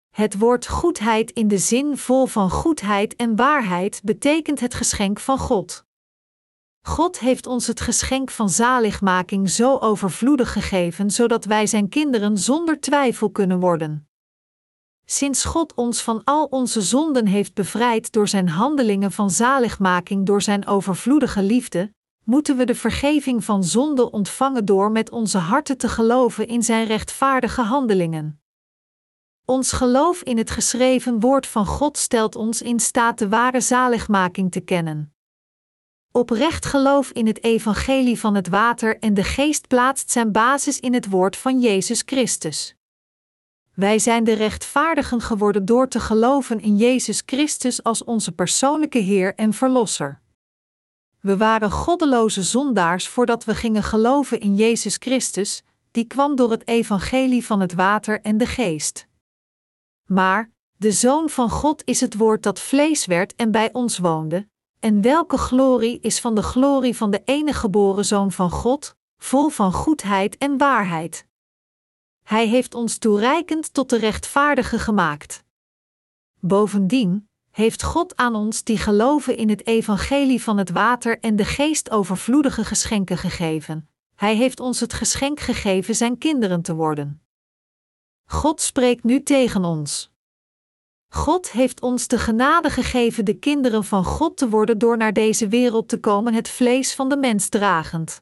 [0.09, 5.37] Het woord goedheid in de zin vol van goedheid en waarheid betekent het geschenk van
[5.37, 5.85] God.
[6.81, 12.79] God heeft ons het geschenk van zaligmaking zo overvloedig gegeven, zodat wij zijn kinderen zonder
[12.79, 14.07] twijfel kunnen worden.
[15.05, 20.41] Sinds God ons van al onze zonden heeft bevrijd door zijn handelingen van zaligmaking door
[20.41, 25.89] zijn overvloedige liefde, moeten we de vergeving van zonde ontvangen door met onze harten te
[25.89, 28.41] geloven in zijn rechtvaardige handelingen.
[29.45, 34.51] Ons geloof in het geschreven woord van God stelt ons in staat de ware zaligmaking
[34.51, 35.13] te kennen.
[36.11, 40.93] Oprecht geloof in het evangelie van het water en de geest plaatst zijn basis in
[40.93, 42.75] het woord van Jezus Christus.
[43.73, 49.35] Wij zijn de rechtvaardigen geworden door te geloven in Jezus Christus als onze persoonlijke Heer
[49.35, 50.21] en Verlosser.
[51.19, 56.67] We waren goddeloze zondaars voordat we gingen geloven in Jezus Christus, die kwam door het
[56.67, 59.07] evangelie van het water en de geest.
[60.05, 64.47] Maar, de Zoon van God is het woord dat vlees werd en bij ons woonde,
[64.79, 69.49] en welke glorie is van de glorie van de enige geboren Zoon van God, vol
[69.49, 71.27] van goedheid en waarheid.
[72.23, 75.43] Hij heeft ons toereikend tot de rechtvaardige gemaakt.
[76.39, 81.45] Bovendien heeft God aan ons die geloven in het evangelie van het water en de
[81.45, 83.89] geest overvloedige geschenken gegeven.
[84.15, 87.21] Hij heeft ons het geschenk gegeven zijn kinderen te worden.
[88.25, 90.11] God spreekt nu tegen ons.
[91.07, 95.47] God heeft ons de genade gegeven de kinderen van God te worden door naar deze
[95.47, 98.21] wereld te komen, het vlees van de mens dragend.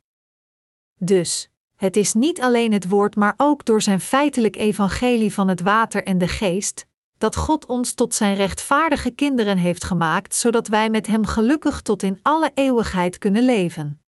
[0.95, 1.50] Dus,
[1.81, 6.03] het is niet alleen het woord, maar ook door zijn feitelijk evangelie van het water
[6.03, 6.85] en de geest,
[7.17, 12.03] dat God ons tot zijn rechtvaardige kinderen heeft gemaakt, zodat wij met Hem gelukkig tot
[12.03, 14.01] in alle eeuwigheid kunnen leven.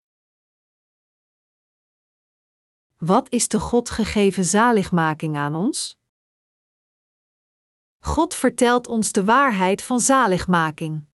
[2.97, 5.97] Wat is de God gegeven zaligmaking aan ons?
[7.99, 11.05] God vertelt ons de waarheid van zaligmaking.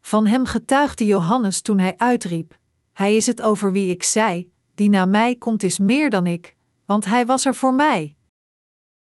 [0.00, 2.58] Van hem getuigde Johannes toen hij uitriep:
[2.92, 6.56] Hij is het over wie ik zei: Die na mij komt is meer dan ik,
[6.84, 8.16] want hij was er voor mij.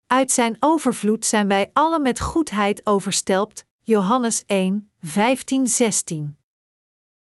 [0.07, 3.65] Uit zijn overvloed zijn wij alle met goedheid overstelpt.
[3.81, 6.37] Johannes 1, 15, 16.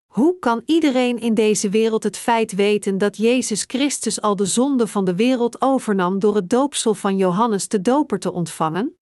[0.06, 4.88] Hoe kan iedereen in deze wereld het feit weten dat Jezus Christus al de zonde
[4.88, 9.01] van de wereld overnam door het doopsel van Johannes de Doper te ontvangen?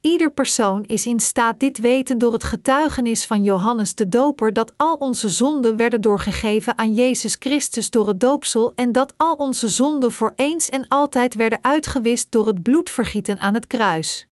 [0.00, 4.72] Ieder persoon is in staat dit weten door het getuigenis van Johannes de Doper dat
[4.76, 9.68] al onze zonden werden doorgegeven aan Jezus Christus door het doopsel en dat al onze
[9.68, 14.26] zonden voor eens en altijd werden uitgewist door het bloedvergieten aan het kruis.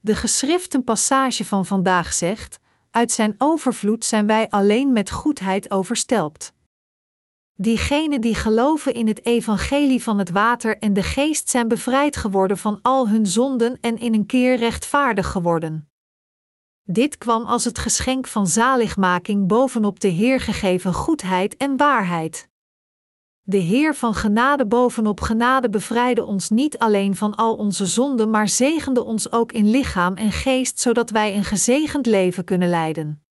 [0.00, 2.58] De geschriften passage van vandaag zegt:
[2.90, 6.52] Uit zijn overvloed zijn wij alleen met goedheid overstelpt.
[7.56, 12.58] Diegenen die geloven in het evangelie van het water en de geest zijn bevrijd geworden
[12.58, 15.88] van al hun zonden en in een keer rechtvaardig geworden.
[16.82, 22.48] Dit kwam als het geschenk van zaligmaking bovenop de Heer gegeven goedheid en waarheid.
[23.42, 28.48] De Heer van genade bovenop genade bevrijdde ons niet alleen van al onze zonden, maar
[28.48, 33.24] zegende ons ook in lichaam en geest, zodat wij een gezegend leven kunnen leiden.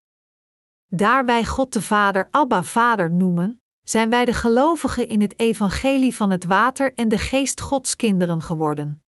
[0.88, 6.15] Daar wij God de Vader Abba Vader noemen, zijn wij de gelovigen in het evangelie
[6.15, 9.03] van het water en de geest Gods kinderen geworden.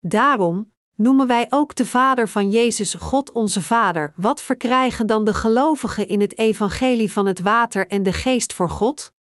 [0.00, 4.12] Daarom noemen wij ook de Vader van Jezus God onze Vader.
[4.16, 8.70] Wat verkrijgen dan de gelovigen in het evangelie van het water en de geest voor
[8.70, 9.12] God?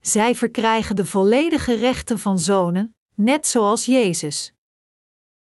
[0.00, 4.54] Zij verkrijgen de volledige rechten van zonen, net zoals Jezus.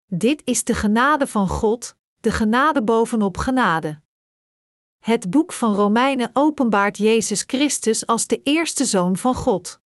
[0.07, 4.03] Dit is de genade van God, de genade bovenop genade.
[5.05, 9.81] Het boek van Romeinen openbaart Jezus Christus als de eerste zoon van God.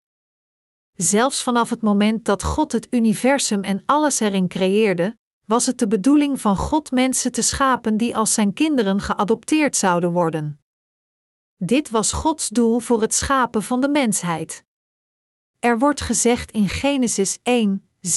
[0.95, 5.87] Zelfs vanaf het moment dat God het universum en alles erin creëerde, was het de
[5.87, 10.61] bedoeling van God mensen te schapen die als zijn kinderen geadopteerd zouden worden.
[11.57, 14.65] Dit was Gods doel voor het schapen van de mensheid.
[15.59, 18.11] Er wordt gezegd in Genesis 1, 27-28: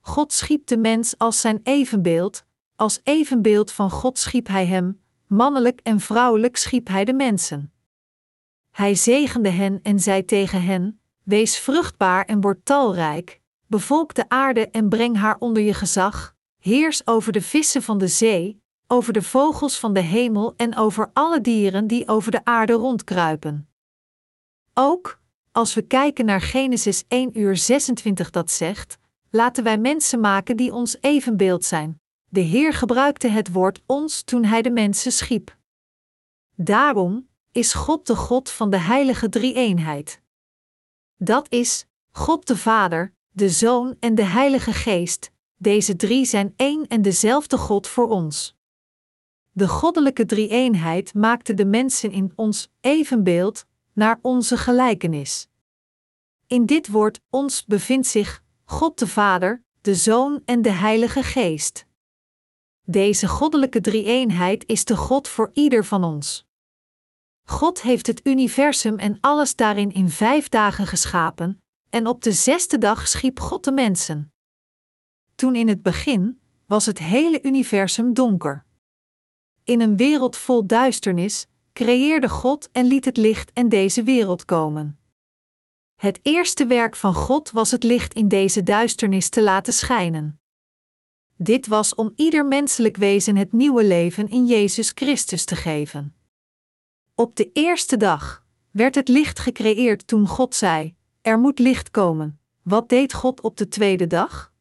[0.00, 2.44] God schiep de mens als zijn evenbeeld,
[2.80, 7.72] als evenbeeld van God schiep hij hem, mannelijk en vrouwelijk schiep hij de mensen.
[8.70, 14.68] Hij zegende hen en zei tegen hen: Wees vruchtbaar en word talrijk, bevolk de aarde
[14.70, 19.22] en breng haar onder je gezag, heers over de vissen van de zee, over de
[19.22, 23.68] vogels van de hemel en over alle dieren die over de aarde rondkruipen.
[24.74, 25.20] Ook,
[25.52, 28.98] als we kijken naar Genesis 1 uur 26 dat zegt,
[29.30, 31.99] laten wij mensen maken die ons evenbeeld zijn.
[32.32, 35.56] De Heer gebruikte het woord ons toen Hij de mensen schiep.
[36.54, 40.20] Daarom is God de God van de heilige drie-eenheid.
[41.16, 45.30] Dat is God de Vader, de Zoon en de Heilige Geest.
[45.56, 48.56] Deze drie zijn één en dezelfde God voor ons.
[49.50, 55.48] De goddelijke drie-eenheid maakte de mensen in ons evenbeeld naar onze gelijkenis.
[56.46, 61.88] In dit woord ons bevindt zich God de Vader, de Zoon en de Heilige Geest.
[62.86, 66.48] Deze goddelijke drie-eenheid is de God voor ieder van ons.
[67.44, 72.78] God heeft het universum en alles daarin in vijf dagen geschapen, en op de zesde
[72.78, 74.32] dag schiep God de mensen.
[75.34, 78.64] Toen in het begin was het hele universum donker.
[79.64, 84.98] In een wereld vol duisternis creëerde God en liet het licht en deze wereld komen.
[85.96, 90.39] Het eerste werk van God was het licht in deze duisternis te laten schijnen.
[91.42, 96.14] Dit was om ieder menselijk wezen het nieuwe leven in Jezus Christus te geven.
[97.14, 102.40] Op de eerste dag werd het licht gecreëerd toen God zei: Er moet licht komen.
[102.62, 104.52] Wat deed God op de tweede dag?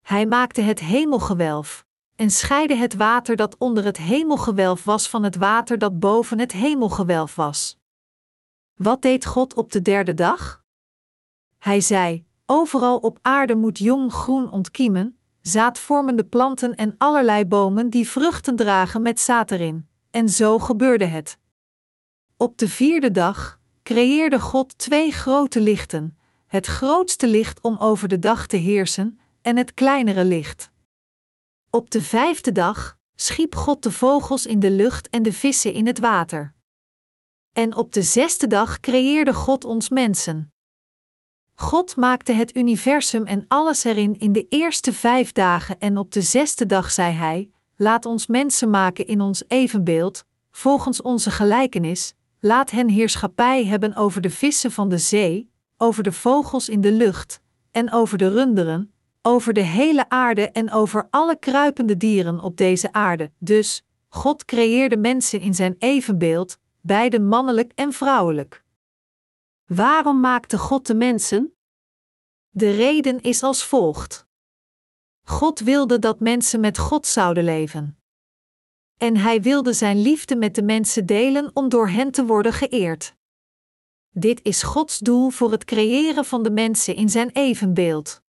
[0.00, 1.86] Hij maakte het hemelgewelf
[2.16, 6.52] en scheidde het water dat onder het hemelgewelf was van het water dat boven het
[6.52, 7.78] hemelgewelf was.
[8.74, 10.64] Wat deed God op de derde dag?
[11.58, 18.08] Hij zei: Overal op aarde moet jong groen ontkiemen, zaadvormende planten en allerlei bomen die
[18.08, 19.88] vruchten dragen met zaad erin.
[20.10, 21.38] En zo gebeurde het.
[22.36, 28.18] Op de vierde dag creëerde God twee grote lichten: het grootste licht om over de
[28.18, 30.70] dag te heersen, en het kleinere licht.
[31.70, 35.86] Op de vijfde dag schiep God de vogels in de lucht en de vissen in
[35.86, 36.54] het water.
[37.52, 40.53] En op de zesde dag creëerde God ons mensen.
[41.54, 46.22] God maakte het universum en alles erin in de eerste vijf dagen en op de
[46.22, 52.70] zesde dag zei Hij: Laat ons mensen maken in ons evenbeeld, volgens onze gelijkenis, laat
[52.70, 57.40] hen heerschappij hebben over de vissen van de zee, over de vogels in de lucht,
[57.70, 58.92] en over de runderen,
[59.22, 63.30] over de hele aarde en over alle kruipende dieren op deze aarde.
[63.38, 68.63] Dus, God creëerde mensen in zijn evenbeeld, beide mannelijk en vrouwelijk.
[69.64, 71.56] Waarom maakte God de mensen?
[72.50, 74.26] De reden is als volgt.
[75.22, 77.98] God wilde dat mensen met God zouden leven.
[78.98, 83.14] En hij wilde zijn liefde met de mensen delen om door hen te worden geëerd.
[84.10, 88.22] Dit is Gods doel voor het creëren van de mensen in zijn evenbeeld.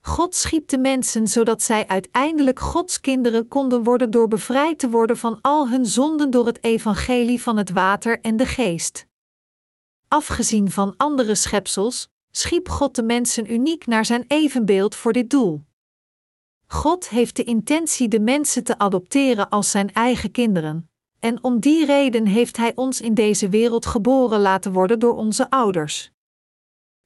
[0.00, 5.16] God schiep de mensen zodat zij uiteindelijk Gods kinderen konden worden door bevrijd te worden
[5.16, 9.05] van al hun zonden door het evangelie van het water en de geest.
[10.08, 15.64] Afgezien van andere schepsels, schiep God de mensen uniek naar zijn evenbeeld voor dit doel.
[16.66, 21.86] God heeft de intentie de mensen te adopteren als zijn eigen kinderen, en om die
[21.86, 26.10] reden heeft Hij ons in deze wereld geboren laten worden door onze ouders.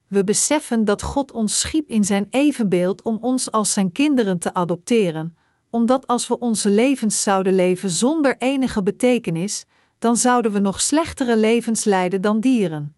[0.07, 4.53] We beseffen dat God ons schiep in zijn evenbeeld om ons als zijn kinderen te
[4.53, 5.37] adopteren,
[5.69, 9.65] omdat als we onze levens zouden leven zonder enige betekenis,
[10.01, 12.95] dan zouden we nog slechtere levens leiden dan dieren.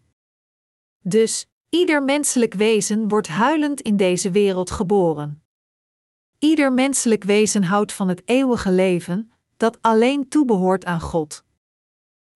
[1.02, 5.44] Dus, ieder menselijk wezen wordt huilend in deze wereld geboren.
[6.40, 11.44] Ieder menselijk wezen houdt van het eeuwige leven, dat alleen toebehoort aan God.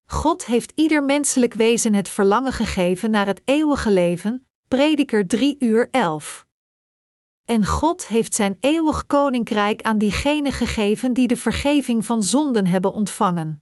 [0.05, 5.87] God heeft ieder menselijk wezen het verlangen gegeven naar het eeuwige leven, Prediker 3 uur
[5.91, 6.45] 11.
[7.45, 12.93] En God heeft zijn eeuwig koninkrijk aan diegenen gegeven die de vergeving van zonden hebben
[12.93, 13.61] ontvangen.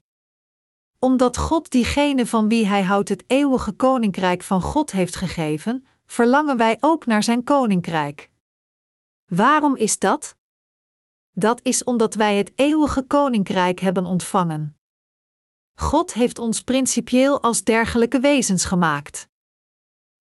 [1.06, 6.58] Omdat God diegenen van wie hij houdt het eeuwige koninkrijk van God heeft gegeven, verlangen
[6.58, 8.30] wij ook naar zijn koninkrijk.
[9.26, 10.36] Waarom is dat?
[11.32, 14.78] Dat is omdat wij het eeuwige koninkrijk hebben ontvangen.
[15.74, 19.30] God heeft ons principieel als dergelijke wezens gemaakt.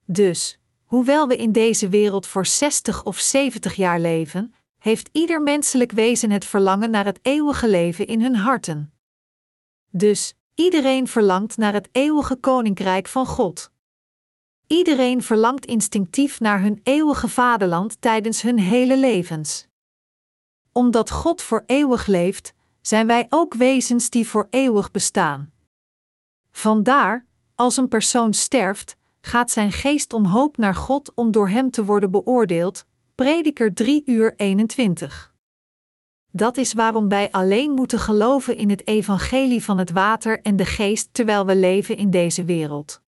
[0.05, 5.93] Dus, Hoewel we in deze wereld voor 60 of 70 jaar leven, heeft ieder menselijk
[5.93, 8.93] wezen het verlangen naar het eeuwige leven in hun harten.
[9.91, 13.73] Dus, iedereen verlangt naar het eeuwige koninkrijk van God.
[14.67, 19.67] Iedereen verlangt instinctief naar hun eeuwige vaderland tijdens hun hele levens.
[20.73, 25.53] Omdat God voor eeuwig leeft, zijn wij ook wezens die voor eeuwig bestaan.
[26.51, 31.71] Vandaar, als een persoon sterft, gaat zijn geest om hoop naar God om door hem
[31.71, 32.85] te worden beoordeeld.
[33.15, 35.34] Prediker 3 uur 21.
[36.37, 40.65] Dat is waarom wij alleen moeten geloven in het evangelie van het water en de
[40.65, 43.03] geest terwijl we leven in deze wereld.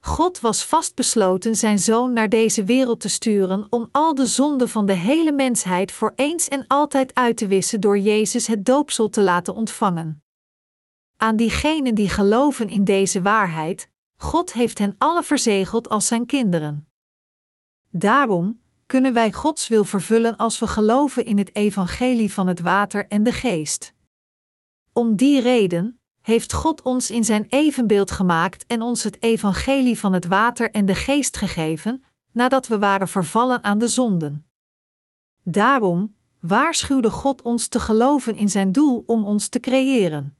[0.00, 4.86] God was vastbesloten zijn zoon naar deze wereld te sturen om al de zonden van
[4.86, 9.20] de hele mensheid voor eens en altijd uit te wissen door Jezus het doopsel te
[9.20, 10.22] laten ontvangen.
[11.16, 16.88] Aan diegenen die geloven in deze waarheid, God heeft hen alle verzegeld als zijn kinderen.
[17.90, 23.06] Daarom kunnen wij Gods wil vervullen als we geloven in het evangelie van het water
[23.08, 23.94] en de geest.
[24.92, 30.12] Om die reden heeft God ons in zijn evenbeeld gemaakt en ons het evangelie van
[30.12, 34.46] het water en de geest gegeven, nadat we waren vervallen aan de zonden.
[35.42, 40.36] Daarom waarschuwde God ons te geloven in zijn doel om ons te creëren.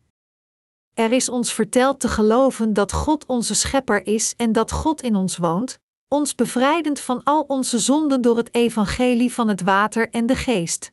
[0.94, 5.16] Er is ons verteld te geloven dat God onze schepper is en dat God in
[5.16, 5.78] ons woont,
[6.14, 10.92] ons bevrijdend van al onze zonden door het evangelie van het water en de geest.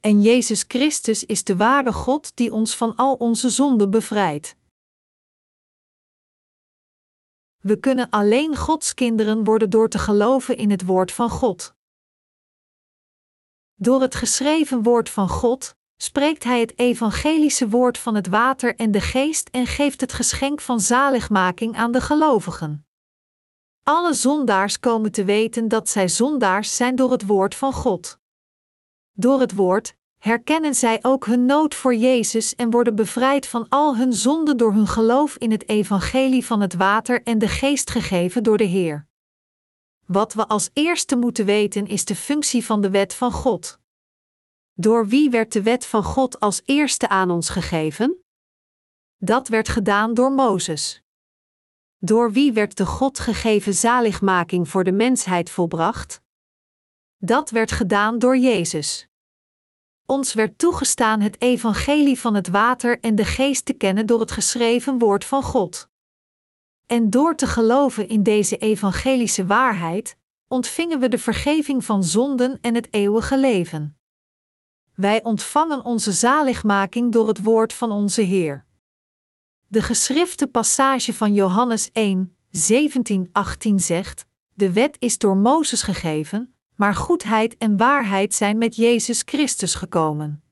[0.00, 4.56] En Jezus Christus is de ware God die ons van al onze zonden bevrijdt.
[7.58, 11.74] We kunnen alleen Gods kinderen worden door te geloven in het woord van God.
[13.74, 18.90] Door het geschreven woord van God spreekt Hij het evangelische woord van het water en
[18.90, 22.86] de geest en geeft het geschenk van zaligmaking aan de gelovigen.
[23.84, 28.18] Alle zondaars komen te weten dat zij zondaars zijn door het woord van God.
[29.12, 33.96] Door het woord herkennen zij ook hun nood voor Jezus en worden bevrijd van al
[33.96, 38.42] hun zonden door hun geloof in het evangelie van het water en de geest gegeven
[38.42, 39.06] door de Heer.
[40.06, 43.78] Wat we als eerste moeten weten is de functie van de wet van God.
[44.72, 48.24] Door wie werd de wet van God als eerste aan ons gegeven?
[49.16, 51.02] Dat werd gedaan door Mozes.
[52.04, 56.22] Door wie werd de God gegeven zaligmaking voor de mensheid volbracht?
[57.16, 59.08] Dat werd gedaan door Jezus.
[60.06, 64.30] Ons werd toegestaan het evangelie van het water en de geest te kennen door het
[64.30, 65.88] geschreven woord van God.
[66.86, 70.16] En door te geloven in deze evangelische waarheid,
[70.48, 73.98] ontvingen we de vergeving van zonden en het eeuwige leven.
[74.94, 78.66] Wij ontvangen onze zaligmaking door het woord van onze Heer.
[79.72, 86.54] De geschrifte passage van Johannes 1, 17, 18 zegt: De wet is door Mozes gegeven,
[86.74, 90.42] maar goedheid en waarheid zijn met Jezus Christus gekomen.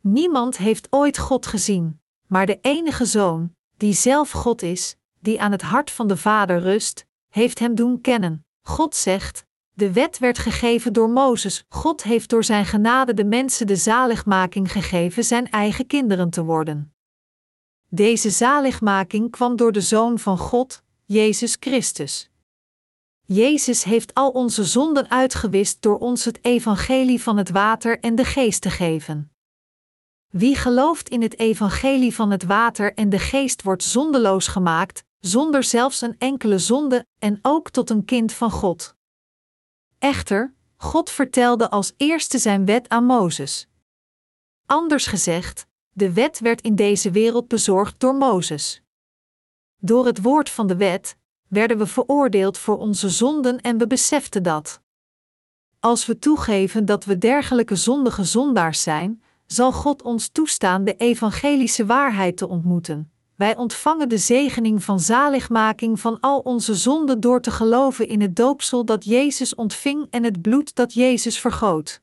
[0.00, 5.52] Niemand heeft ooit God gezien, maar de enige Zoon, die zelf God is, die aan
[5.52, 8.46] het hart van de Vader rust, heeft hem doen kennen.
[8.62, 11.64] God zegt: De wet werd gegeven door Mozes.
[11.68, 16.91] God heeft door zijn genade de mensen de zaligmaking gegeven zijn eigen kinderen te worden.
[17.94, 22.30] Deze zaligmaking kwam door de Zoon van God, Jezus Christus.
[23.24, 28.24] Jezus heeft al onze zonden uitgewist door ons het evangelie van het water en de
[28.24, 29.32] geest te geven.
[30.28, 35.64] Wie gelooft in het evangelie van het water en de geest wordt zondeloos gemaakt, zonder
[35.64, 38.96] zelfs een enkele zonde en ook tot een kind van God.
[39.98, 43.68] Echter, God vertelde als eerste zijn wet aan Mozes.
[44.66, 48.82] Anders gezegd, de wet werd in deze wereld bezorgd door Mozes.
[49.78, 51.16] Door het woord van de wet
[51.48, 54.80] werden we veroordeeld voor onze zonden en we beseften dat.
[55.80, 61.86] Als we toegeven dat we dergelijke zondige zondaars zijn, zal God ons toestaan de evangelische
[61.86, 63.12] waarheid te ontmoeten.
[63.36, 68.36] Wij ontvangen de zegening van zaligmaking van al onze zonden door te geloven in het
[68.36, 72.00] doopsel dat Jezus ontving en het bloed dat Jezus vergoot.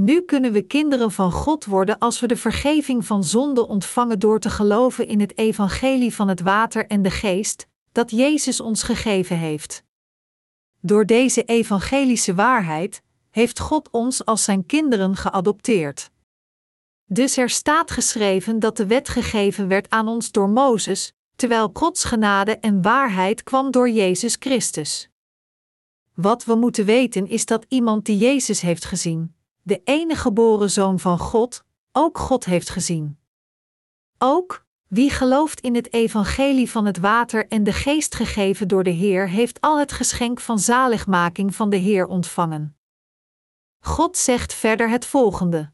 [0.00, 4.40] Nu kunnen we kinderen van God worden als we de vergeving van zonde ontvangen door
[4.40, 9.38] te geloven in het evangelie van het water en de geest, dat Jezus ons gegeven
[9.38, 9.84] heeft.
[10.80, 16.10] Door deze evangelische waarheid heeft God ons als zijn kinderen geadopteerd.
[17.04, 22.04] Dus er staat geschreven dat de wet gegeven werd aan ons door Mozes, terwijl Gods
[22.04, 25.08] genade en waarheid kwam door Jezus Christus.
[26.14, 29.36] Wat we moeten weten is dat iemand die Jezus heeft gezien,
[29.68, 33.18] de enige geboren zoon van God, ook God heeft gezien.
[34.18, 38.90] Ook, wie gelooft in het evangelie van het water en de geest gegeven door de
[38.90, 42.76] Heer, heeft al het geschenk van zaligmaking van de Heer ontvangen.
[43.80, 45.72] God zegt verder het volgende: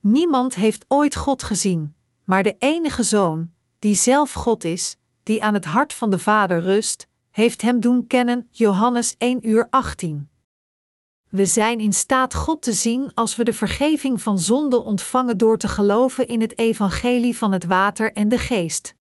[0.00, 5.54] Niemand heeft ooit God gezien, maar de enige Zoon, die zelf God is, die aan
[5.54, 10.30] het hart van de Vader rust, heeft hem doen kennen, Johannes 1 uur 18.
[11.28, 15.58] We zijn in staat God te zien als we de vergeving van zonde ontvangen door
[15.58, 18.94] te geloven in het evangelie van het water en de geest.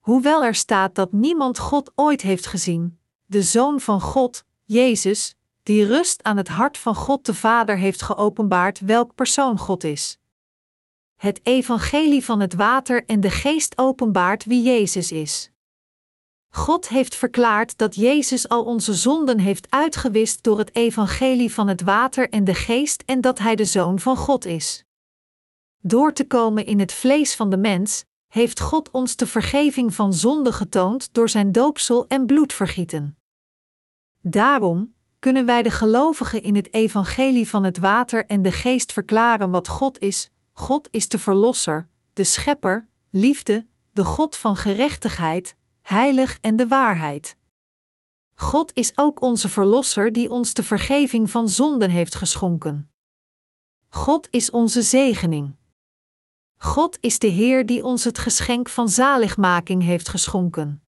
[0.00, 5.86] Hoewel er staat dat niemand God ooit heeft gezien, de Zoon van God, Jezus, die
[5.86, 10.18] rust aan het hart van God de Vader heeft geopenbaard welk persoon God is.
[11.16, 15.50] Het evangelie van het water en de geest openbaart wie Jezus is.
[16.54, 21.82] God heeft verklaard dat Jezus al onze zonden heeft uitgewist door het evangelie van het
[21.82, 24.84] water en de geest en dat Hij de Zoon van God is.
[25.80, 30.12] Door te komen in het vlees van de mens, heeft God ons de vergeving van
[30.12, 33.16] zonde getoond door zijn doopsel en bloedvergieten.
[34.20, 39.50] Daarom kunnen wij de gelovigen in het evangelie van het water en de geest verklaren
[39.50, 40.30] wat God is.
[40.52, 45.56] God is de Verlosser, de Schepper, liefde, de God van gerechtigheid,
[45.86, 47.36] heilig en de waarheid.
[48.34, 52.90] God is ook onze Verlosser die ons de vergeving van zonden heeft geschonken.
[53.88, 55.56] God is onze zegening.
[56.56, 60.82] God is de Heer die ons het geschenk van zaligmaking heeft geschonken.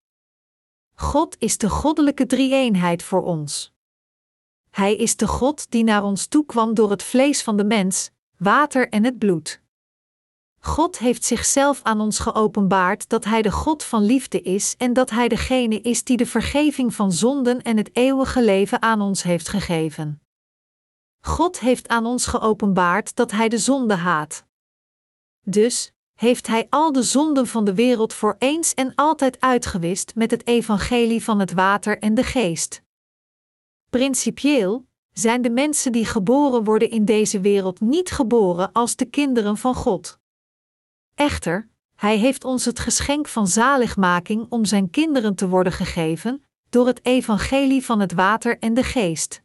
[0.94, 3.72] God is de goddelijke drie-eenheid voor ons.
[4.70, 8.10] Hij is de God die naar ons toe kwam door het vlees van de mens,
[8.36, 9.64] water en het bloed.
[10.60, 15.10] God heeft zichzelf aan ons geopenbaard dat Hij de God van liefde is en dat
[15.10, 19.48] Hij degene is die de vergeving van zonden en het eeuwige leven aan ons heeft
[19.48, 20.20] gegeven.
[21.20, 24.44] God heeft aan ons geopenbaard dat Hij de zonde haat.
[25.40, 30.30] Dus heeft Hij al de zonden van de wereld voor eens en altijd uitgewist met
[30.30, 32.82] het evangelie van het water en de geest.
[33.90, 39.56] Principieel zijn de mensen die geboren worden in deze wereld niet geboren als de kinderen
[39.56, 40.18] van God.
[41.16, 46.86] Echter, Hij heeft ons het geschenk van zaligmaking om Zijn kinderen te worden gegeven, door
[46.86, 49.42] het evangelie van het water en de geest.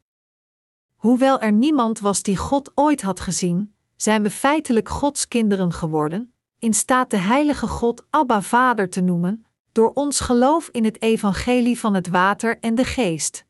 [0.95, 6.34] Hoewel er niemand was die God ooit had gezien, zijn we feitelijk Gods kinderen geworden,
[6.59, 11.80] in staat de Heilige God Abba Vader te noemen, door ons geloof in het evangelie
[11.80, 13.45] van het water en de geest.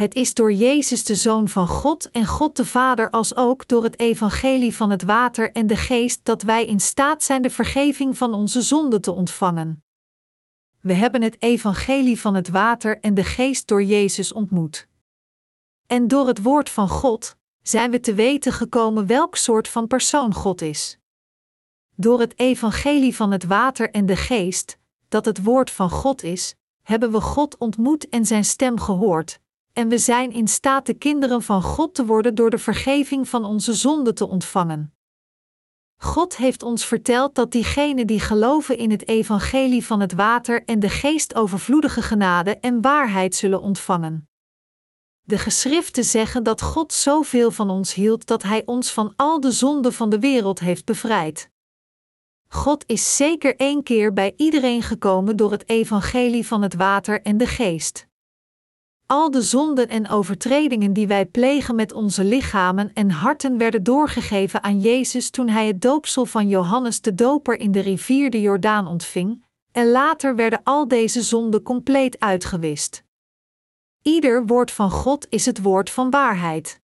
[0.00, 3.82] Het is door Jezus de Zoon van God en God de Vader als ook door
[3.82, 8.18] het evangelie van het water en de geest dat wij in staat zijn de vergeving
[8.18, 9.84] van onze zonden te ontvangen.
[10.80, 14.88] We hebben het evangelie van het water en de geest door Jezus ontmoet.
[15.86, 20.34] En door het woord van God zijn we te weten gekomen welk soort van persoon
[20.34, 20.98] God is.
[21.94, 24.78] Door het evangelie van het water en de geest,
[25.08, 29.40] dat het woord van God is, hebben we God ontmoet en zijn stem gehoord,
[29.72, 33.44] en we zijn in staat de kinderen van God te worden door de vergeving van
[33.44, 34.94] onze zonden te ontvangen.
[35.96, 40.80] God heeft ons verteld dat diegenen die geloven in het evangelie van het water en
[40.80, 44.28] de geest overvloedige genade en waarheid zullen ontvangen.
[45.20, 49.52] De geschriften zeggen dat God zoveel van ons hield dat Hij ons van al de
[49.52, 51.50] zonden van de wereld heeft bevrijd.
[52.48, 57.36] God is zeker één keer bij iedereen gekomen door het evangelie van het water en
[57.36, 58.08] de geest.
[59.10, 64.62] Al de zonden en overtredingen die wij plegen met onze lichamen en harten werden doorgegeven
[64.62, 68.86] aan Jezus toen hij het doopsel van Johannes de Doper in de rivier de Jordaan
[68.86, 73.04] ontving, en later werden al deze zonden compleet uitgewist.
[74.02, 76.80] Ieder woord van God is het woord van waarheid.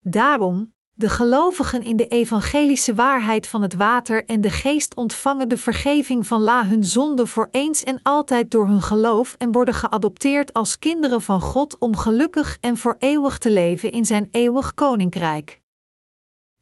[0.00, 5.56] Daarom, de gelovigen in de evangelische waarheid van het water en de geest ontvangen de
[5.56, 10.52] vergeving van la hun zonde voor eens en altijd door hun geloof en worden geadopteerd
[10.52, 15.60] als kinderen van God om gelukkig en voor eeuwig te leven in zijn eeuwig koninkrijk.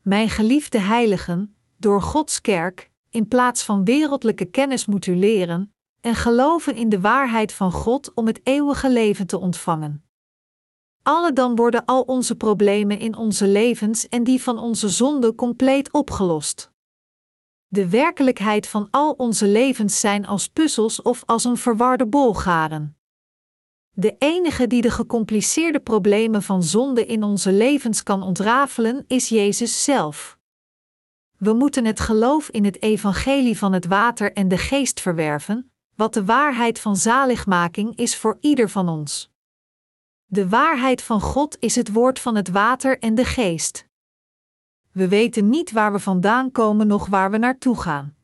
[0.03, 6.15] Mijn geliefde heiligen, door Gods kerk, in plaats van wereldlijke kennis moet u leren en
[6.15, 10.04] geloven in de waarheid van God om het eeuwige leven te ontvangen.
[11.07, 15.93] Alle dan worden al onze problemen in onze levens en die van onze zonde compleet
[15.93, 16.71] opgelost.
[17.67, 22.97] De werkelijkheid van al onze levens zijn als puzzels of als een verwarde bolgaren.
[23.91, 29.85] De enige die de gecompliceerde problemen van zonde in onze levens kan ontrafelen, is Jezus
[29.85, 30.39] zelf.
[31.37, 36.15] We moeten het geloof in het evangelie van het water en de geest verwerven, wat
[36.15, 39.33] de waarheid van zaligmaking is voor ieder van ons.
[40.27, 43.87] De waarheid van God is het woord van het water en de geest.
[44.93, 48.17] We weten niet waar we vandaan komen, noch waar we naartoe gaan.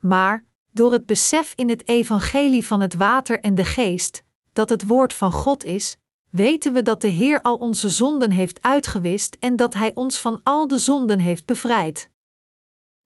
[0.00, 4.86] Maar, door het besef in het evangelie van het water en de geest, dat het
[4.86, 5.96] woord van God is,
[6.30, 10.40] weten we dat de Heer al onze zonden heeft uitgewist en dat Hij ons van
[10.42, 12.10] al de zonden heeft bevrijd.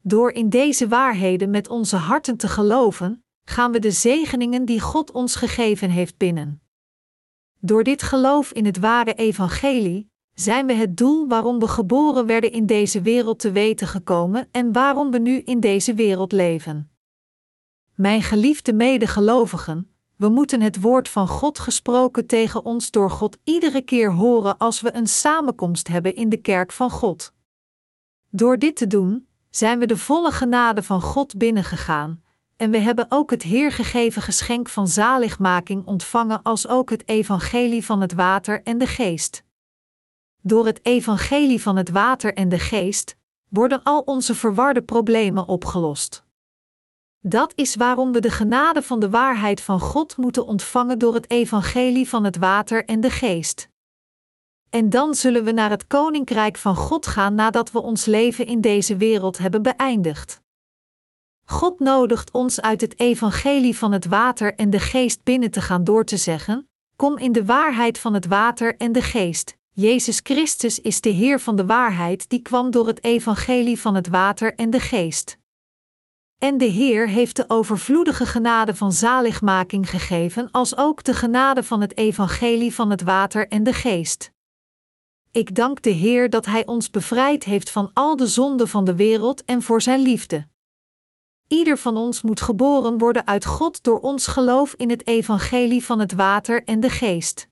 [0.03, 5.11] Door in deze waarheden met onze harten te geloven, gaan we de zegeningen die God
[5.11, 6.63] ons gegeven heeft binnen.
[7.65, 12.53] Door dit geloof in het ware evangelie zijn we het doel waarom we geboren werden
[12.53, 16.91] in deze wereld te weten gekomen en waarom we nu in deze wereld leven.
[17.95, 23.83] Mijn geliefde medegelovigen, we moeten het woord van God gesproken tegen ons door God iedere
[23.83, 27.33] keer horen als we een samenkomst hebben in de kerk van God.
[28.31, 32.22] Door dit te doen, zijn we de volle genade van God binnengegaan,
[32.63, 37.85] en we hebben ook het Heer gegeven geschenk van zaligmaking ontvangen, als ook het evangelie
[37.85, 39.43] van het water en de geest.
[40.43, 43.17] Door het evangelie van het water en de geest
[43.49, 46.25] worden al onze verwarde problemen opgelost.
[47.21, 51.31] Dat is waarom we de genade van de waarheid van God moeten ontvangen door het
[51.31, 53.69] evangelie van het water en de geest.
[54.71, 58.61] En dan zullen we naar het koninkrijk van God gaan nadat we ons leven in
[58.61, 60.42] deze wereld hebben beëindigd.
[61.45, 65.85] God nodigt ons uit het evangelie van het water en de geest binnen te gaan
[65.85, 69.57] door te zeggen: Kom in de waarheid van het water en de geest.
[69.75, 74.09] Jezus Christus is de Heer van de waarheid die kwam door het evangelie van het
[74.09, 75.39] water en de geest.
[76.39, 81.81] En de Heer heeft de overvloedige genade van zaligmaking gegeven, als ook de genade van
[81.81, 84.33] het evangelie van het water en de geest.
[85.31, 88.95] Ik dank de Heer dat Hij ons bevrijd heeft van al de zonden van de
[88.95, 90.51] wereld en voor Zijn liefde.
[91.53, 95.99] Ieder van ons moet geboren worden uit God door ons geloof in het evangelie van
[95.99, 97.49] het water en de geest.